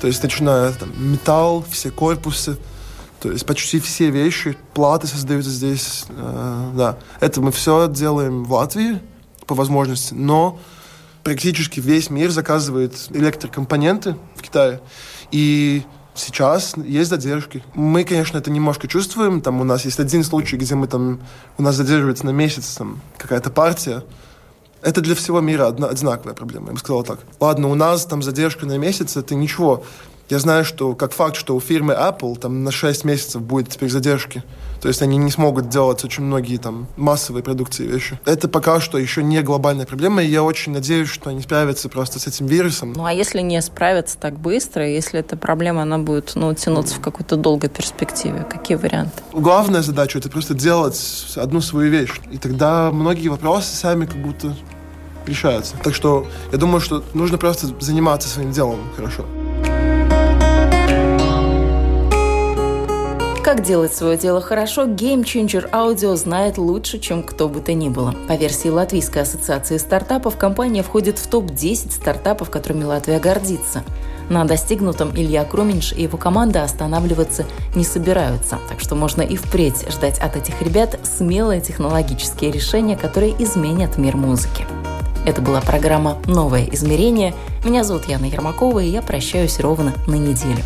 то 0.00 0.06
есть 0.06 0.22
начиная 0.22 0.72
там 0.72 0.90
металл, 0.96 1.64
все 1.70 1.90
корпусы, 1.90 2.56
то 3.24 3.32
есть 3.32 3.46
почти 3.46 3.80
все 3.80 4.10
вещи, 4.10 4.54
платы 4.74 5.06
создаются 5.06 5.50
здесь. 5.50 6.04
Э, 6.10 6.72
да. 6.74 6.98
Это 7.20 7.40
мы 7.40 7.52
все 7.52 7.88
делаем 7.88 8.44
в 8.44 8.52
Латвии 8.52 9.00
по 9.46 9.54
возможности, 9.54 10.12
но 10.12 10.58
практически 11.22 11.80
весь 11.80 12.10
мир 12.10 12.30
заказывает 12.30 12.92
электрокомпоненты 13.08 14.16
в 14.36 14.42
Китае. 14.42 14.82
И 15.30 15.84
сейчас 16.14 16.74
есть 16.76 17.08
задержки. 17.08 17.64
Мы, 17.72 18.04
конечно, 18.04 18.36
это 18.36 18.50
немножко 18.50 18.88
чувствуем. 18.88 19.40
Там 19.40 19.58
у 19.62 19.64
нас 19.64 19.86
есть 19.86 20.00
один 20.00 20.22
случай, 20.22 20.58
где 20.58 20.74
мы 20.74 20.86
там, 20.86 21.18
у 21.56 21.62
нас 21.62 21.76
задерживается 21.76 22.26
на 22.26 22.30
месяц 22.30 22.74
там 22.74 23.00
какая-то 23.16 23.48
партия. 23.48 24.04
Это 24.82 25.00
для 25.00 25.14
всего 25.14 25.40
мира 25.40 25.68
одна, 25.68 25.86
одинаковая 25.86 26.34
проблема, 26.34 26.66
я 26.66 26.72
бы 26.74 26.78
сказал 26.78 27.04
так. 27.04 27.20
Ладно, 27.40 27.68
у 27.68 27.74
нас 27.74 28.04
там 28.04 28.22
задержка 28.22 28.66
на 28.66 28.76
месяц, 28.76 29.16
это 29.16 29.34
ничего. 29.34 29.82
Я 30.30 30.38
знаю, 30.38 30.64
что 30.64 30.94
как 30.94 31.12
факт, 31.12 31.36
что 31.36 31.54
у 31.54 31.60
фирмы 31.60 31.92
Apple 31.92 32.38
там 32.38 32.64
на 32.64 32.70
6 32.70 33.04
месяцев 33.04 33.42
будет 33.42 33.68
теперь 33.68 33.90
задержки. 33.90 34.42
То 34.80 34.88
есть 34.88 35.00
они 35.00 35.16
не 35.16 35.30
смогут 35.30 35.70
делать 35.70 36.04
очень 36.04 36.24
многие 36.24 36.58
там 36.58 36.88
массовые 36.96 37.42
продукции 37.42 37.86
вещи. 37.86 38.18
Это 38.26 38.48
пока 38.48 38.80
что 38.80 38.98
еще 38.98 39.22
не 39.22 39.40
глобальная 39.40 39.86
проблема, 39.86 40.22
и 40.22 40.26
я 40.26 40.42
очень 40.42 40.72
надеюсь, 40.72 41.08
что 41.08 41.30
они 41.30 41.40
справятся 41.40 41.88
просто 41.88 42.18
с 42.18 42.26
этим 42.26 42.46
вирусом. 42.46 42.92
Ну 42.92 43.04
а 43.04 43.12
если 43.12 43.40
не 43.40 43.60
справятся 43.62 44.18
так 44.18 44.38
быстро, 44.38 44.86
если 44.86 45.20
эта 45.20 45.36
проблема, 45.36 45.82
она 45.82 45.98
будет 45.98 46.32
ну, 46.34 46.52
тянуться 46.54 46.96
в 46.96 47.00
какой-то 47.00 47.36
долгой 47.36 47.70
перспективе, 47.70 48.46
какие 48.48 48.76
варианты? 48.76 49.22
Главная 49.32 49.80
задача— 49.82 50.18
это 50.20 50.28
просто 50.28 50.52
делать 50.52 51.00
одну 51.36 51.62
свою 51.62 51.90
вещь. 51.90 52.20
И 52.30 52.36
тогда 52.36 52.90
многие 52.90 53.28
вопросы 53.28 53.74
сами 53.74 54.04
как 54.04 54.16
будто 54.16 54.54
решаются. 55.26 55.76
Так 55.82 55.94
что 55.94 56.26
я 56.52 56.58
думаю, 56.58 56.80
что 56.80 57.02
нужно 57.14 57.38
просто 57.38 57.68
заниматься 57.80 58.28
своим 58.28 58.52
делом 58.52 58.80
хорошо. 58.96 59.24
Как 63.54 63.62
делать 63.62 63.94
свое 63.94 64.18
дело 64.18 64.40
хорошо, 64.40 64.82
Game 64.82 65.22
Changer 65.22 65.70
Audio 65.70 66.16
знает 66.16 66.58
лучше, 66.58 66.98
чем 66.98 67.22
кто 67.22 67.48
бы 67.48 67.60
то 67.60 67.72
ни 67.72 67.88
было. 67.88 68.12
По 68.26 68.32
версии 68.32 68.66
Латвийской 68.66 69.22
ассоциации 69.22 69.76
стартапов, 69.76 70.36
компания 70.36 70.82
входит 70.82 71.20
в 71.20 71.28
топ-10 71.28 71.92
стартапов, 71.92 72.50
которыми 72.50 72.82
Латвия 72.82 73.20
гордится. 73.20 73.84
На 74.28 74.44
достигнутом 74.44 75.12
Илья 75.14 75.44
Круменьш 75.44 75.92
и 75.92 76.02
его 76.02 76.18
команда 76.18 76.64
останавливаться 76.64 77.46
не 77.76 77.84
собираются, 77.84 78.58
так 78.68 78.80
что 78.80 78.96
можно 78.96 79.22
и 79.22 79.36
впредь 79.36 79.88
ждать 79.88 80.18
от 80.18 80.34
этих 80.34 80.60
ребят 80.60 80.98
смелые 81.04 81.60
технологические 81.60 82.50
решения, 82.50 82.96
которые 82.96 83.40
изменят 83.40 83.98
мир 83.98 84.16
музыки. 84.16 84.66
Это 85.26 85.40
была 85.40 85.60
программа 85.60 86.18
«Новое 86.26 86.68
измерение». 86.72 87.32
Меня 87.64 87.84
зовут 87.84 88.06
Яна 88.08 88.24
Ермакова, 88.24 88.80
и 88.80 88.88
я 88.88 89.00
прощаюсь 89.00 89.60
ровно 89.60 89.94
на 90.08 90.16
неделю. 90.16 90.64